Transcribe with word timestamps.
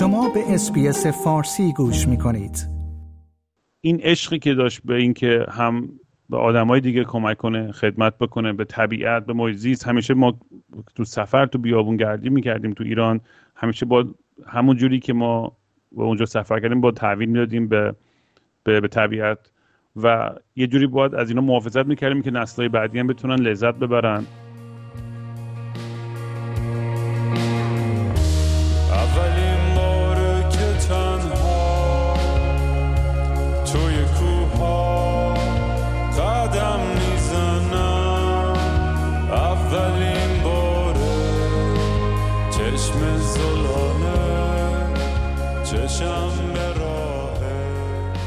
شما 0.00 0.28
به 0.28 0.54
اسپیس 0.54 1.06
فارسی 1.06 1.72
گوش 1.72 2.08
می 2.08 2.18
کنید. 2.18 2.68
این 3.80 4.00
عشقی 4.00 4.38
که 4.38 4.54
داشت 4.54 4.80
به 4.84 4.94
اینکه 4.94 5.46
هم 5.50 5.88
به 6.30 6.36
آدمای 6.36 6.80
دیگه 6.80 7.04
کمک 7.04 7.36
کنه 7.36 7.72
خدمت 7.72 8.18
بکنه 8.18 8.52
به 8.52 8.64
طبیعت 8.64 9.26
به 9.26 9.32
محیط 9.32 9.88
همیشه 9.88 10.14
ما 10.14 10.38
تو 10.94 11.04
سفر 11.04 11.46
تو 11.46 11.58
بیابون 11.58 11.96
گردی 11.96 12.28
می‌کردیم 12.28 12.72
تو 12.72 12.84
ایران. 12.84 13.20
همیشه 13.54 13.86
با 13.86 14.04
همون 14.46 14.76
جوری 14.76 15.00
که 15.00 15.12
ما 15.12 15.52
به 15.92 16.02
اونجا 16.02 16.26
سفر 16.26 16.60
کردیم 16.60 16.80
با 16.80 16.90
تحویل 16.90 17.28
می‌دادیم 17.28 17.68
به 17.68 17.94
به, 18.64 18.80
به 18.80 18.88
طبیعت. 18.88 19.38
و 19.96 20.30
یه 20.56 20.66
جوری 20.66 20.86
باید 20.86 21.14
از 21.14 21.28
اینا 21.28 21.42
محافظت 21.42 21.86
می‌کردیم 21.86 22.22
که 22.22 22.30
نسلهای 22.30 22.68
بعدی 22.68 22.98
هم 22.98 23.06
بتونن 23.06 23.34
لذت 23.34 23.74
ببرن. 23.74 24.24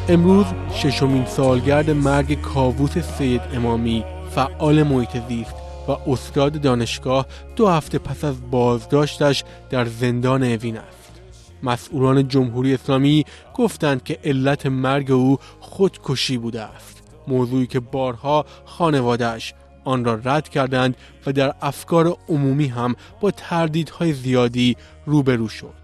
امروز 0.09 0.45
ششمین 0.73 1.25
سالگرد 1.25 1.89
مرگ 1.89 2.41
کاووس 2.41 2.97
سید 2.97 3.41
امامی 3.53 4.03
فعال 4.35 4.83
محیط 4.83 5.17
زیست 5.29 5.53
و 5.87 5.91
استاد 5.91 6.61
دانشگاه 6.61 7.25
دو 7.55 7.67
هفته 7.67 7.99
پس 7.99 8.23
از 8.23 8.51
بازداشتش 8.51 9.43
در 9.69 9.85
زندان 9.85 10.43
اوین 10.43 10.77
است. 10.77 11.11
مسئولان 11.63 12.27
جمهوری 12.27 12.73
اسلامی 12.73 13.25
گفتند 13.53 14.03
که 14.03 14.19
علت 14.23 14.65
مرگ 14.65 15.11
او 15.11 15.37
خودکشی 15.59 16.37
بوده 16.37 16.61
است. 16.61 17.03
موضوعی 17.27 17.67
که 17.67 17.79
بارها 17.79 18.45
خانوادهش 18.65 19.53
آن 19.83 20.05
را 20.05 20.19
رد 20.23 20.49
کردند 20.49 20.95
و 21.25 21.33
در 21.33 21.53
افکار 21.61 22.17
عمومی 22.29 22.67
هم 22.67 22.95
با 23.21 23.31
تردیدهای 23.31 24.13
زیادی 24.13 24.77
روبرو 25.05 25.47
شد. 25.47 25.82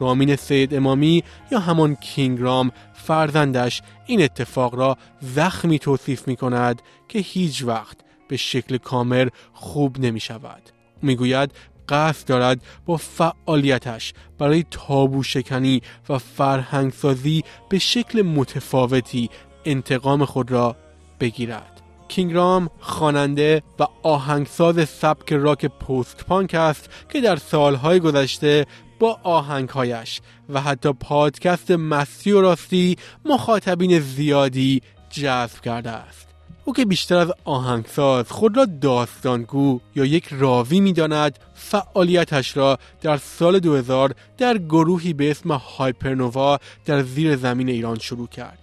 رامین 0.00 0.36
سید 0.36 0.74
امامی 0.74 1.24
یا 1.50 1.58
همان 1.58 1.94
کینگ 1.94 2.40
رام 2.40 2.72
فرزندش 2.94 3.82
این 4.06 4.22
اتفاق 4.22 4.74
را 4.74 4.96
زخمی 5.20 5.78
توصیف 5.78 6.28
می 6.28 6.36
کند 6.36 6.82
که 7.08 7.18
هیچ 7.18 7.62
وقت 7.62 7.96
به 8.28 8.36
شکل 8.36 8.76
کامل 8.76 9.28
خوب 9.52 10.00
نمی 10.00 10.20
شود. 10.20 10.62
می 11.02 11.16
گوید 11.16 11.52
قصد 11.88 12.28
دارد 12.28 12.62
با 12.86 12.96
فعالیتش 12.96 14.12
برای 14.38 14.64
تابو 14.70 15.22
شکنی 15.22 15.82
و 16.08 16.18
فرهنگسازی 16.18 17.44
به 17.68 17.78
شکل 17.78 18.22
متفاوتی 18.22 19.30
انتقام 19.64 20.24
خود 20.24 20.50
را 20.50 20.76
بگیرد. 21.20 21.80
کینگرام 22.08 22.70
خواننده 22.80 23.62
و 23.78 23.86
آهنگساز 24.02 24.88
سبک 24.88 25.32
راک 25.32 25.66
پست 25.66 26.24
پانک 26.28 26.54
است 26.54 26.90
که 27.08 27.20
در 27.20 27.36
سالهای 27.36 28.00
گذشته 28.00 28.66
با 29.04 29.20
آهنگهایش 29.22 30.20
و 30.48 30.60
حتی 30.60 30.92
پادکست 30.92 31.70
مستی 31.70 32.32
و 32.32 32.40
راستی 32.40 32.96
مخاطبین 33.24 34.00
زیادی 34.00 34.82
جذب 35.10 35.60
کرده 35.60 35.90
است. 35.90 36.28
او 36.64 36.72
که 36.72 36.84
بیشتر 36.84 37.16
از 37.16 37.32
آهنگساز 37.44 38.30
خود 38.32 38.56
را 38.56 38.64
داستانگو 38.64 39.80
یا 39.94 40.04
یک 40.04 40.28
راوی 40.30 40.80
می‌داند 40.80 41.38
فعالیتش 41.54 42.56
را 42.56 42.78
در 43.00 43.16
سال 43.16 43.58
2000 43.58 44.14
در 44.38 44.58
گروهی 44.58 45.12
به 45.12 45.30
اسم 45.30 45.52
هایپرنووا 45.52 46.58
در 46.84 47.02
زیر 47.02 47.36
زمین 47.36 47.68
ایران 47.68 47.98
شروع 47.98 48.28
کرد. 48.28 48.58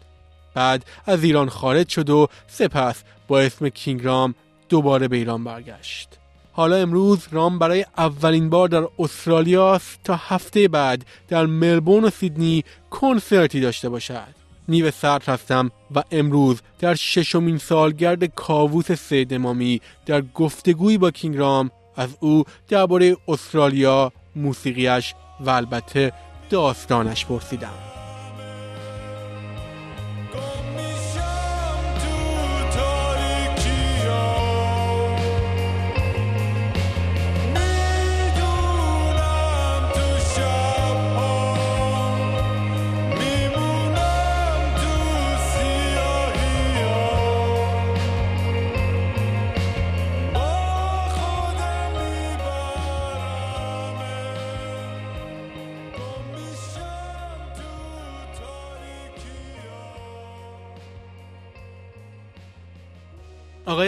بعد 0.54 0.86
از 1.06 1.24
ایران 1.24 1.50
خارج 1.50 1.90
شد 1.90 2.10
و 2.10 2.28
سپس 2.48 3.04
با 3.28 3.40
اسم 3.40 3.70
کینگرام 3.70 4.36
دوباره 4.70 5.08
به 5.08 5.18
ایران 5.18 5.44
برگشت. 5.44 6.21
حالا 6.54 6.76
امروز 6.76 7.28
رام 7.32 7.60
برای 7.60 7.86
اولین 7.98 8.50
بار 8.50 8.68
در 8.68 8.88
استرالیا 9.00 9.74
است 9.76 10.00
تا 10.04 10.16
هفته 10.16 10.68
بعد 10.68 11.06
در 11.28 11.46
ملبورن 11.46 12.04
و 12.04 12.10
سیدنی 12.10 12.64
کنسرتی 12.90 13.60
داشته 13.60 13.90
باشد. 13.90 14.42
نیو 14.68 14.92
سرد 14.92 15.24
هستم 15.24 15.72
و 15.96 16.04
امروز 16.12 16.62
در 16.80 16.96
ششمین 16.96 17.58
سالگرد 17.58 18.26
کاووس 18.26 18.92
سید 18.92 19.34
امامی 19.34 19.82
در 20.06 20.22
گفتگویی 20.22 20.98
با 20.98 21.12
کینگرام 21.12 21.72
از 21.96 22.10
او 22.20 22.44
درباره 22.68 23.18
استرالیا 23.28 24.12
موسیقیش 24.36 25.14
و 25.40 25.50
البته 25.50 26.14
داستانش 26.50 27.26
پرسیدم. 27.26 28.01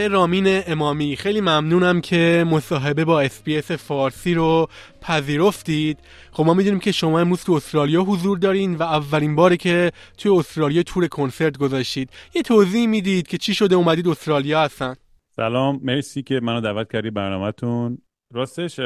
آقای 0.03 0.13
رامین 0.13 0.61
امامی. 0.67 1.15
خیلی 1.15 1.41
ممنونم 1.41 2.01
که 2.01 2.45
مصاحبه 2.51 3.05
با 3.05 3.21
اسپیس 3.21 3.71
فارسی 3.71 4.33
رو 4.33 4.67
پذیرفتید. 5.01 5.99
خب 6.31 6.45
ما 6.45 6.53
می‌دونیم 6.53 6.79
که 6.79 6.91
شما 6.91 7.19
امروز 7.19 7.43
تو 7.43 7.53
استرالیا 7.53 8.01
حضور 8.01 8.37
دارین 8.37 8.75
و 8.75 8.83
اولین 8.83 9.35
باره 9.35 9.57
که 9.57 9.91
توی 10.17 10.31
استرالیا 10.31 10.83
تور 10.83 11.07
کنسرت 11.07 11.57
گذاشتید. 11.57 12.09
یه 12.35 12.41
توضیح 12.41 12.87
می‌دید 12.87 13.27
که 13.27 13.37
چی 13.37 13.53
شده 13.53 13.75
اومدید 13.75 14.07
استرالیا 14.07 14.61
هستن. 14.61 14.95
سلام 15.35 15.79
مرسی 15.83 16.23
که 16.23 16.39
منو 16.43 16.61
دعوت 16.61 16.91
کردی 16.91 17.09
برنامهتون. 17.09 17.97
راستش 18.33 18.79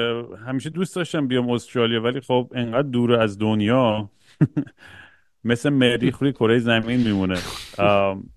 همیشه 0.48 0.70
دوست 0.70 0.96
داشتم 0.96 1.28
بیام 1.28 1.50
استرالیا 1.50 2.02
ولی 2.02 2.22
خب 2.22 2.52
انقدر 2.56 2.88
دور 2.88 3.14
از 3.14 3.38
دنیا. 3.38 4.10
مثل 5.44 5.70
مریخ 5.70 6.18
روی 6.18 6.34
کره 6.34 6.60
زمین 6.60 7.00
میمونه. 7.00 7.38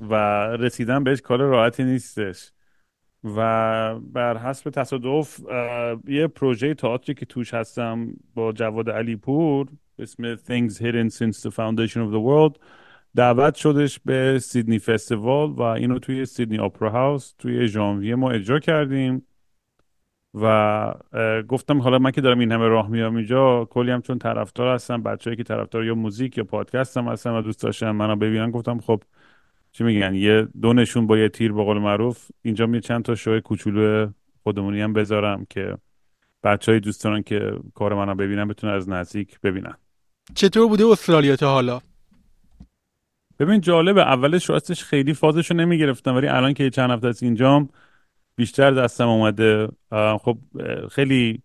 و 0.00 0.14
رسیدن 0.56 1.04
بهش 1.04 1.20
کار 1.20 1.38
راحتی 1.38 1.84
نیستش. 1.84 2.50
و 3.24 3.98
بر 4.00 4.36
حسب 4.36 4.70
تصادف 4.70 5.40
یه 6.08 6.26
پروژه 6.26 6.74
تئاتری 6.74 7.14
که 7.14 7.26
توش 7.26 7.54
هستم 7.54 8.12
با 8.34 8.52
جواد 8.52 8.90
علیپور 8.90 9.66
به 9.96 10.02
اسم 10.02 10.36
Things 10.36 10.72
Hidden 10.72 11.12
Since 11.14 11.36
the 11.36 11.50
Foundation 11.50 11.98
of 11.98 12.12
the 12.12 12.22
World 12.26 12.58
دعوت 13.16 13.54
شدش 13.54 14.00
به 14.04 14.38
سیدنی 14.38 14.78
فستیوال 14.78 15.50
و 15.50 15.62
اینو 15.62 15.98
توی 15.98 16.26
سیدنی 16.26 16.58
آپرا 16.58 16.90
هاوس 16.90 17.34
توی 17.38 17.68
ژانویه 17.68 18.14
ما 18.14 18.30
اجرا 18.30 18.58
کردیم. 18.58 19.26
و 20.34 20.94
گفتم 21.48 21.82
حالا 21.82 21.98
من 21.98 22.10
که 22.10 22.20
دارم 22.20 22.38
این 22.38 22.52
همه 22.52 22.68
راه 22.68 22.88
میام 22.88 23.16
اینجا 23.16 23.64
کلی 23.64 23.90
هم 23.90 24.00
چون 24.00 24.18
طرفدار 24.18 24.74
هستم 24.74 25.02
بچه‌ای 25.02 25.36
که 25.36 25.44
طرفدار 25.44 25.84
یا 25.84 25.94
موزیک 25.94 26.38
یا 26.38 26.44
پادکست 26.44 26.96
هم 26.96 27.08
هستن 27.08 27.30
و 27.30 27.42
دوست 27.42 27.62
داشتن 27.62 27.90
منو 27.90 28.16
ببینن 28.16 28.50
گفتم 28.50 28.78
خب 28.78 29.02
چی 29.72 29.84
میگن؟ 29.84 30.14
یه 30.14 30.48
دو 30.62 30.72
نشون 30.72 31.06
با 31.06 31.18
یه 31.18 31.28
تیر 31.28 31.52
به 31.52 31.64
قول 31.64 31.78
معروف. 31.78 32.30
اینجا 32.42 32.66
می 32.66 32.80
چند 32.80 33.02
تا 33.02 33.14
شو 33.14 33.40
کوچولو 33.40 34.10
خودمونی 34.42 34.80
هم 34.80 34.92
بذارم 34.92 35.46
که 35.50 35.76
بچه 36.42 36.72
های 36.72 36.80
دوست 36.80 37.04
دارن 37.04 37.22
که 37.22 37.52
کار 37.74 37.94
منو 37.94 38.14
ببینن 38.14 38.48
بتونن 38.48 38.72
از 38.72 38.88
نزدیک 38.88 39.40
ببینن. 39.40 39.74
چطور 40.34 40.68
بوده 40.68 40.86
استرالیا 40.86 41.36
تا 41.36 41.52
حالا؟ 41.52 41.80
ببین 43.38 43.60
جالبه 43.60 44.02
اولش 44.02 44.50
راستش 44.50 44.84
خیلی 44.84 45.14
فازشو 45.14 45.54
نمی‌گرفتم 45.54 46.14
ولی 46.14 46.26
الان 46.26 46.54
که 46.54 46.70
چند 46.70 46.90
هفته 46.90 47.08
از 47.08 47.22
اینجام 47.22 47.68
بیشتر 48.36 48.70
دستم 48.70 49.08
اومده. 49.08 49.68
خب 50.20 50.38
خیلی 50.90 51.42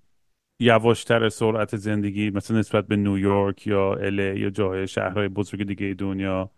یواشتر 0.60 1.30
سرعت 1.30 1.76
زندگی 1.76 2.30
مثلا 2.30 2.60
نسبت 2.60 2.88
به 2.88 2.96
نیویورک 2.96 3.68
یا 3.68 3.94
اله 3.94 4.40
یا 4.40 4.50
جاهای 4.50 4.88
شهرهای 4.88 5.28
بزرگ 5.28 5.64
دیگه 5.64 5.94
دنیا. 5.94 6.52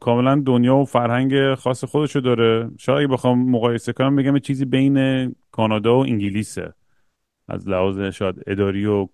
کاملا 0.00 0.42
دنیا 0.46 0.76
و 0.76 0.84
فرهنگ 0.84 1.54
خاص 1.54 1.84
خودشو 1.84 2.20
داره. 2.20 2.70
شاید 2.78 2.98
اگه 2.98 3.06
بخوام 3.06 3.50
مقایسه 3.50 3.92
کنم 3.92 4.16
بگم 4.16 4.38
چیزی 4.38 4.64
بین 4.64 5.34
کانادا 5.50 5.98
و 5.98 6.02
انگلیسه. 6.02 6.72
از 7.48 7.68
لحاظ 7.68 8.00
شاید 8.00 8.42
اداری 8.46 8.86
و 8.86 9.08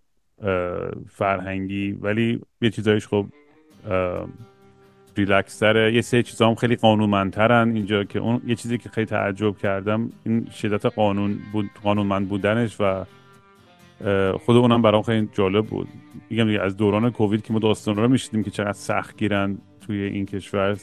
فرهنگی. 1.09 1.93
ولی 1.93 2.41
یه 2.62 2.71
چیزایش 2.71 3.09
خب 3.09 3.27
اه، 3.91 4.29
ریلکس 5.17 5.59
تره 5.59 5.94
یه 5.94 6.00
سه 6.00 6.23
چیزا 6.23 6.49
هم 6.49 6.55
خیلی 6.55 6.77
قانونمندترن. 6.77 7.73
اینجا 7.75 8.05
که 8.05 8.19
اون 8.19 8.43
یه 8.47 8.55
چیزی 8.55 8.79
که 8.79 8.88
خیلی 8.88 9.06
تعجب 9.06 9.59
کردم 9.59 10.11
این 10.25 10.47
شدت 10.50 10.87
قانون 10.87 11.38
بود 11.53 11.71
قانونمند 11.83 12.29
بودنش 12.29 12.77
و 12.81 13.05
خود 14.38 14.56
اونم 14.56 14.83
برام 14.83 15.03
خیلی 15.03 15.29
جالب 15.33 15.67
بود. 15.67 15.88
میگم 16.31 16.61
از 16.61 16.77
دوران 16.77 17.11
کووید 17.11 17.43
که 17.43 17.53
ما 17.53 17.59
داستان 17.59 17.97
رو 17.97 18.09
میشیدیم 18.09 18.43
که 18.43 18.50
چقدر 18.50 18.73
سخت 18.73 19.17
گیرن 19.17 19.59
توی 19.87 20.02
این 20.02 20.26
کشور. 20.26 20.76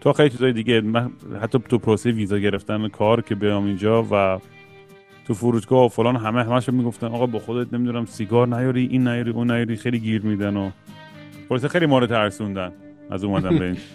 تا 0.00 0.12
خیلی 0.12 0.30
چیزای 0.30 0.52
دیگه 0.52 0.80
من 0.80 1.10
حتی 1.42 1.58
تو 1.68 1.78
پروسه 1.78 2.10
ویزا 2.10 2.38
گرفتن 2.38 2.88
کار 2.88 3.22
که 3.22 3.34
بیام 3.34 3.64
اینجا 3.64 4.06
و 4.10 4.38
تو 5.26 5.34
فرودگاه 5.34 5.84
و 5.84 5.88
فلان 5.88 6.16
همه 6.16 6.44
همش 6.44 6.68
می‌گفتن 6.68 7.06
آقا 7.06 7.26
با 7.26 7.38
خودت 7.38 7.74
نمی‌دونم 7.74 8.06
سیگار 8.06 8.48
نیاری 8.48 8.86
این 8.86 9.08
نیاری 9.08 9.30
اون 9.30 9.50
نیاری. 9.50 9.76
خیلی 9.76 9.98
گیر 9.98 10.22
میدن 10.22 10.56
و 10.56 10.70
خلاصه 11.48 11.68
خیلی 11.68 11.86
ما 11.86 11.98
رو 11.98 12.06
ترسوندن 12.06 12.72
از 13.10 13.24
اومدن 13.24 13.58
به 13.58 13.64
این. 13.64 13.76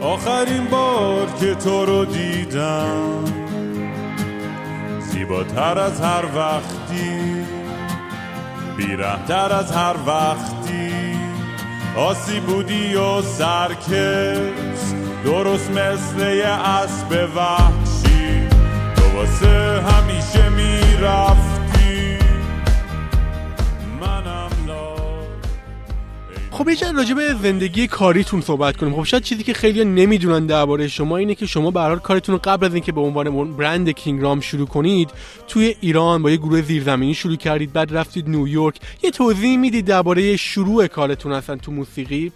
آخرین 0.00 0.64
بار 0.70 1.26
که 1.40 1.54
تو 1.54 1.84
رو 1.84 2.04
دیدم 2.04 3.24
زیباتر 5.00 5.78
از 5.78 6.00
هر 6.00 6.24
وقتی 6.36 7.42
بیرحمتر 8.76 9.52
از 9.52 9.72
هر 9.72 9.96
وقتی. 10.06 10.81
آسی 11.96 12.40
بودی 12.40 12.94
و 12.94 13.22
سرکش 13.22 14.80
درست 15.24 15.70
مثل 15.70 16.34
یه 16.34 16.46
اسب 16.46 17.28
وحشی. 17.36 18.48
تو 18.96 19.16
واسه 19.16 19.82
همیشه 19.82 20.01
چند 26.76 26.96
راجع 26.96 27.14
به 27.14 27.34
زندگی 27.42 27.86
کاریتون 27.86 28.40
صحبت 28.40 28.76
کنیم. 28.76 28.94
خب 28.94 29.04
شاید 29.04 29.22
چیزی 29.22 29.42
که 29.42 29.52
خیلی 29.52 29.84
نمی‌دونن 29.84 30.46
درباره 30.46 30.88
شما 30.88 31.16
اینه 31.16 31.34
که 31.34 31.46
شما 31.46 31.70
به 31.70 31.80
حال 31.80 31.98
کارتون 31.98 32.32
رو 32.34 32.40
قبل 32.44 32.66
از 32.66 32.74
اینکه 32.74 32.92
به 32.92 33.00
عنوان 33.00 33.56
برند 33.56 33.90
کینگ 33.90 34.22
رام 34.22 34.40
شروع 34.40 34.66
کنید 34.66 35.10
توی 35.48 35.74
ایران 35.80 36.22
با 36.22 36.30
یه 36.30 36.36
گروه 36.36 36.62
زیرزمینی 36.62 37.14
شروع 37.14 37.36
کردید 37.36 37.72
بعد 37.72 37.96
رفتید 37.96 38.28
نیویورک 38.28 38.80
یه 39.02 39.10
توضیح 39.10 39.56
می‌دید 39.56 39.84
درباره 39.84 40.36
شروع 40.36 40.86
کارتون 40.86 41.32
اصلا 41.32 41.56
تو 41.56 41.72
موسیقی؟ 41.72 42.32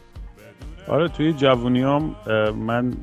آره 0.89 1.09
توی 1.09 1.33
جوونیام 1.33 2.17
من 2.67 2.95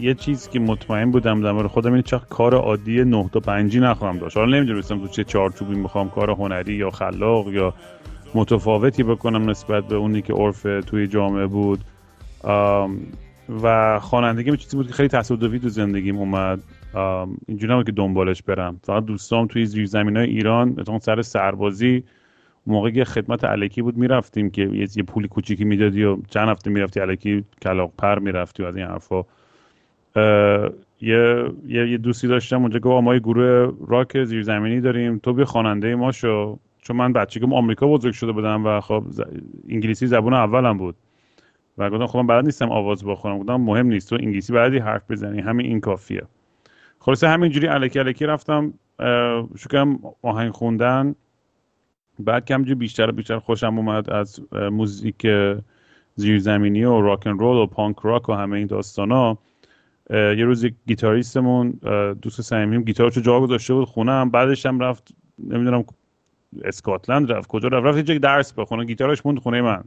یه 0.00 0.14
چیز 0.14 0.48
که 0.48 0.60
مطمئن 0.60 1.10
بودم 1.10 1.42
در 1.42 1.52
مورد 1.52 1.66
خودم 1.66 1.92
این 1.92 2.02
چقدر 2.02 2.24
کار 2.30 2.54
عادی 2.54 3.04
9 3.04 3.30
تا 3.32 3.40
5 3.40 3.78
نخواهم 3.78 4.18
داشت. 4.18 4.36
حالا 4.36 4.56
نمی‌دونستم 4.56 4.98
تو 4.98 5.08
چه 5.08 5.24
چارچوبی 5.24 5.74
می‌خوام 5.74 6.10
کار 6.10 6.30
هنری 6.30 6.74
یا 6.74 6.90
خلاق 6.90 7.52
یا 7.52 7.74
متفاوتی 8.34 9.02
بکنم 9.02 9.50
نسبت 9.50 9.86
به 9.86 9.96
اونی 9.96 10.22
که 10.22 10.32
عرف 10.32 10.62
توی 10.86 11.06
جامعه 11.06 11.46
بود. 11.46 11.80
و 13.62 13.98
خوانندگی 14.00 14.56
چیزی 14.56 14.76
بود 14.76 14.86
که 14.86 14.92
خیلی 14.92 15.08
تصادفی 15.08 15.58
تو 15.58 15.68
زندگیم 15.68 16.16
اومد. 16.16 16.60
اینجوری 17.48 17.72
نبود 17.72 17.86
که 17.86 17.92
دنبالش 17.92 18.42
برم. 18.42 18.80
فقط 18.82 19.04
دوستام 19.04 19.46
توی 19.46 19.66
زیرزمین 19.66 20.16
های 20.16 20.26
ایران 20.26 20.74
مثلا 20.78 20.98
سر 20.98 21.22
سربازی 21.22 22.04
اون 22.64 22.76
موقع 22.76 22.90
که 22.90 23.04
خدمت 23.04 23.44
علکی 23.44 23.82
بود 23.82 23.96
می‌رفتیم 23.96 24.50
که 24.50 24.62
یه, 24.62 24.86
یه 24.96 25.02
پولی 25.02 25.28
کوچیکی 25.28 25.64
می‌دادی 25.64 26.04
و 26.04 26.18
چند 26.30 26.48
هفته 26.48 26.70
می‌رفتی 26.70 27.00
علکی 27.00 27.44
کلاق 27.62 27.92
پر 27.98 28.18
می‌رفتی 28.18 28.62
و 28.62 28.66
از 28.66 28.76
این 28.76 28.86
حرفا. 28.86 29.24
یه, 31.00 31.44
یه, 31.68 31.90
یه 31.90 31.98
دوستی 31.98 32.28
داشتم 32.28 32.62
اونجا 32.62 32.78
گفت 32.78 33.04
ما 33.04 33.14
یه 33.14 33.20
گروه 33.20 33.72
راک 33.88 34.24
زیرزمینی 34.24 34.80
داریم 34.80 35.18
تو 35.18 35.32
بیا 35.32 35.44
خواننده 35.44 35.94
ما 35.94 36.12
شو. 36.12 36.58
چون 36.82 36.96
من 36.96 37.12
بچگیم 37.12 37.52
آمریکا 37.52 37.86
بزرگ 37.86 38.12
شده 38.12 38.32
بودم 38.32 38.66
و 38.66 38.80
خب 38.80 39.04
انگلیسی 39.68 40.06
زبون 40.06 40.34
اولم 40.34 40.78
بود. 40.78 40.96
و 41.78 41.90
گفتم 41.90 42.06
خب 42.06 42.18
من 42.18 42.26
بلد 42.26 42.44
نیستم 42.44 42.70
آواز 42.70 43.04
بخونم. 43.04 43.38
گفتم 43.38 43.56
مهم 43.56 43.86
نیست 43.86 44.10
تو 44.10 44.16
انگلیسی 44.16 44.52
بلدی 44.52 44.78
حرف 44.78 45.10
بزنی. 45.10 45.40
همین 45.40 45.66
این 45.66 45.80
کافیه. 45.80 46.22
خلاصه 46.98 47.28
همینجوری 47.28 47.68
الکی 47.68 47.98
الکی 47.98 48.26
رفتم 48.26 48.74
کردم 49.70 49.98
آهنگ 50.22 50.50
خوندن. 50.50 51.14
بعد 52.18 52.44
یه‌جوری 52.44 52.74
بیشتر 52.74 53.08
و 53.08 53.12
بیشتر 53.12 53.38
خوشم 53.38 53.78
اومد 53.78 54.10
از 54.10 54.40
موزیک 54.52 55.26
زیرزمینی 56.14 56.84
و 56.84 57.00
راک 57.00 57.26
ان 57.26 57.38
رول 57.38 57.56
و 57.56 57.66
پانک 57.66 57.96
راک 58.02 58.28
و 58.28 58.32
همه 58.32 58.56
این 58.56 58.66
داستانا. 58.66 59.38
یه 60.10 60.44
روز 60.44 60.66
گیتاریستمون 60.86 61.70
دوست 62.22 62.42
صمیمیم 62.42 62.82
گیتارشو 62.82 63.20
جا 63.20 63.40
گذاشته 63.40 63.74
بود 63.74 63.84
خونم. 63.84 64.30
بعدش 64.30 64.66
هم 64.66 64.80
رفت 64.80 65.14
نمی‌دونم 65.38 65.84
اسکاتلند 66.64 67.32
رفت. 67.32 67.48
کجا 67.48 67.68
رفت؟ 67.68 67.86
رفت 67.86 68.10
یه 68.10 68.18
درس 68.18 68.52
بخونه. 68.52 68.84
گیتارش 68.84 69.26
موند 69.26 69.38
خونه 69.38 69.62
من. 69.62 69.84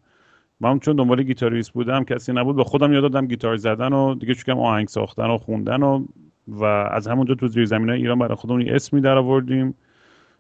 من 0.60 0.80
چون 0.80 0.96
دنبال 0.96 1.24
گیتاریست 1.24 1.72
بودم 1.74 2.04
کسی 2.04 2.34
نبود. 2.34 2.56
به 2.56 2.64
خودم 2.64 2.94
یاد 2.94 3.02
دادم 3.02 3.28
گیتار 3.28 3.58
زدن 3.58 3.94
و 3.94 4.16
دیگه 4.16 4.34
یکم 4.34 4.60
آهنگ 4.60 4.88
ساختن 4.88 5.30
و 5.30 5.38
خوندن 5.38 5.84
و 5.84 6.06
و 6.48 6.64
از 6.66 7.08
همونجا 7.08 7.36
تو 7.36 7.48
زیرزمین 7.48 7.90
ایران 7.90 8.20
برای 8.20 8.36
خودمون 8.36 8.70
اسمی 8.70 9.02
در 9.02 9.18
آوردیم 9.18 9.76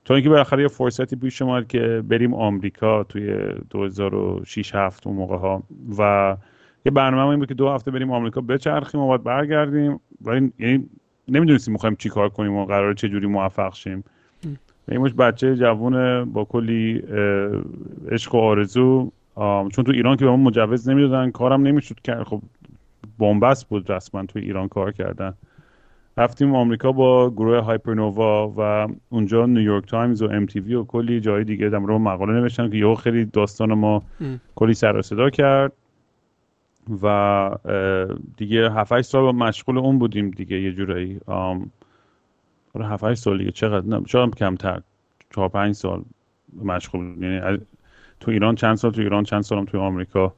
تا 0.05 0.15
اینکه 0.15 0.29
بالاخره 0.29 0.61
یه 0.61 0.67
فرصتی 0.67 1.15
پیش 1.15 1.41
اومد 1.41 1.67
که 1.67 2.03
بریم 2.09 2.33
آمریکا 2.33 3.03
توی 3.03 3.37
2006 3.69 4.75
7 4.75 5.07
اون 5.07 5.15
موقع 5.15 5.37
ها. 5.37 5.63
و 5.97 6.37
یه 6.85 6.91
برنامه 6.91 7.29
این 7.29 7.39
بود 7.39 7.47
که 7.47 7.53
دو 7.53 7.69
هفته 7.69 7.91
بریم 7.91 8.11
آمریکا 8.11 8.41
بچرخیم 8.41 9.01
و 9.01 9.09
بعد 9.09 9.23
برگردیم. 9.23 9.99
ولی 10.21 10.51
یعنی 10.59 10.89
نمی‌دونستیم 11.27 11.71
می‌خوایم 11.71 11.95
چی 11.95 12.09
کار 12.09 12.29
کنیم 12.29 12.53
و 12.53 12.65
قرار 12.65 12.93
چه 12.93 13.09
جوری 13.09 13.27
موفق 13.27 13.73
شیم. 13.73 14.03
این 14.89 15.01
مش 15.01 15.13
بچه 15.13 15.55
جوون 15.55 16.25
با 16.25 16.45
کلی 16.45 17.03
عشق 18.11 18.35
و 18.35 18.37
آرزو 18.37 19.11
چون 19.35 19.85
تو 19.85 19.91
ایران 19.91 20.17
که 20.17 20.25
به 20.25 20.31
ما 20.31 20.37
مجوز 20.37 20.89
نمی‌دادن 20.89 21.31
کارم 21.31 21.61
نمی‌شد 21.61 21.99
کرد 21.99 22.23
خب 22.23 22.41
بنبست 23.19 23.69
بود 23.69 23.91
رسما 23.91 24.25
تو 24.25 24.39
ایران 24.39 24.67
کار 24.67 24.91
کردن 24.91 25.33
رفتیم 26.17 26.55
آمریکا 26.55 26.91
با 26.91 27.29
گروه 27.29 27.57
هایپرنووا 27.57 28.53
و 28.57 28.87
اونجا 29.09 29.45
نیویورک 29.45 29.85
تایمز 29.85 30.21
و 30.21 30.29
ام 30.31 30.45
تی 30.45 30.59
وی 30.59 30.73
و 30.73 30.83
کلی 30.83 31.19
جای 31.19 31.43
دیگه 31.43 31.69
در 31.69 31.77
مورد 31.77 32.01
مقاله 32.01 32.33
نوشتن 32.33 32.69
که 32.69 32.77
یهو 32.77 32.95
خیلی 32.95 33.25
داستان 33.25 33.73
ما 33.73 34.03
ام. 34.21 34.39
کلی 34.55 34.73
سر 34.73 34.97
و 34.97 35.01
صدا 35.01 35.29
کرد 35.29 35.71
و 37.03 37.49
دیگه 38.37 38.71
7 38.71 39.01
سال 39.01 39.35
مشغول 39.35 39.77
اون 39.77 39.99
بودیم 39.99 40.29
دیگه 40.31 40.61
یه 40.61 40.71
جورایی 40.71 41.19
آره 42.75 42.87
7 42.87 43.13
سال 43.13 43.37
دیگه 43.37 43.51
چقدر 43.51 43.85
نه 43.87 44.01
شاید 44.07 44.35
کمتر؟ 44.35 44.81
4 45.35 45.49
5 45.49 45.75
سال 45.75 46.03
مشغول. 46.63 47.23
یعنی 47.23 47.59
تو 48.19 48.31
ایران 48.31 48.55
چند 48.55 48.75
سال؟ 48.75 48.91
تو 48.91 49.01
ایران 49.01 49.23
چند 49.23 49.41
سالم 49.41 49.65
تو 49.65 49.79
آمریکا. 49.79 50.33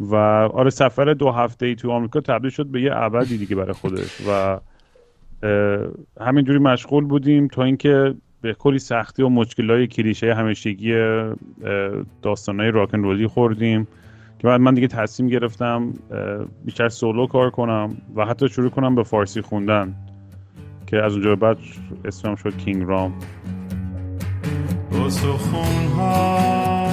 و 0.00 0.14
آره 0.54 0.70
سفر 0.70 1.14
دو 1.14 1.30
هفته 1.30 1.66
ای 1.66 1.74
تو 1.74 1.90
آمریکا 1.90 2.20
تبدیل 2.20 2.50
شد 2.50 2.66
به 2.66 2.82
یه 2.82 2.90
ابدی 2.94 3.38
دیگه 3.38 3.56
برای 3.56 3.72
خودش. 3.72 4.20
و 4.28 4.60
همینجوری 6.20 6.58
مشغول 6.58 7.04
بودیم 7.04 7.48
تا 7.48 7.62
اینکه 7.62 8.14
به 8.40 8.54
کلی 8.54 8.78
سختی 8.78 9.22
و 9.22 9.28
مشکلای 9.28 9.86
کلیشه 9.86 10.34
همیشگی 10.34 10.94
داستانهای 12.22 12.70
راکن 12.70 13.02
رولی 13.02 13.26
خوردیم. 13.26 13.88
که 14.38 14.48
بعد 14.48 14.60
من 14.60 14.74
دیگه 14.74 14.86
تصمیم 14.86 15.28
گرفتم 15.28 15.94
بیشتر 16.64 16.88
سولو 16.88 17.26
کار 17.26 17.50
کنم 17.50 17.96
و 18.16 18.24
حتی 18.24 18.48
شروع 18.48 18.70
کنم 18.70 18.94
به 18.94 19.02
فارسی 19.02 19.40
خوندن. 19.40 19.94
که 20.92 21.02
از 21.04 21.12
اونجا 21.12 21.36
بعد 21.36 21.58
اسمم 22.04 22.34
شد 22.34 22.56
کینگ 22.56 22.82
رام. 22.88 23.14
استخونها 25.06 26.88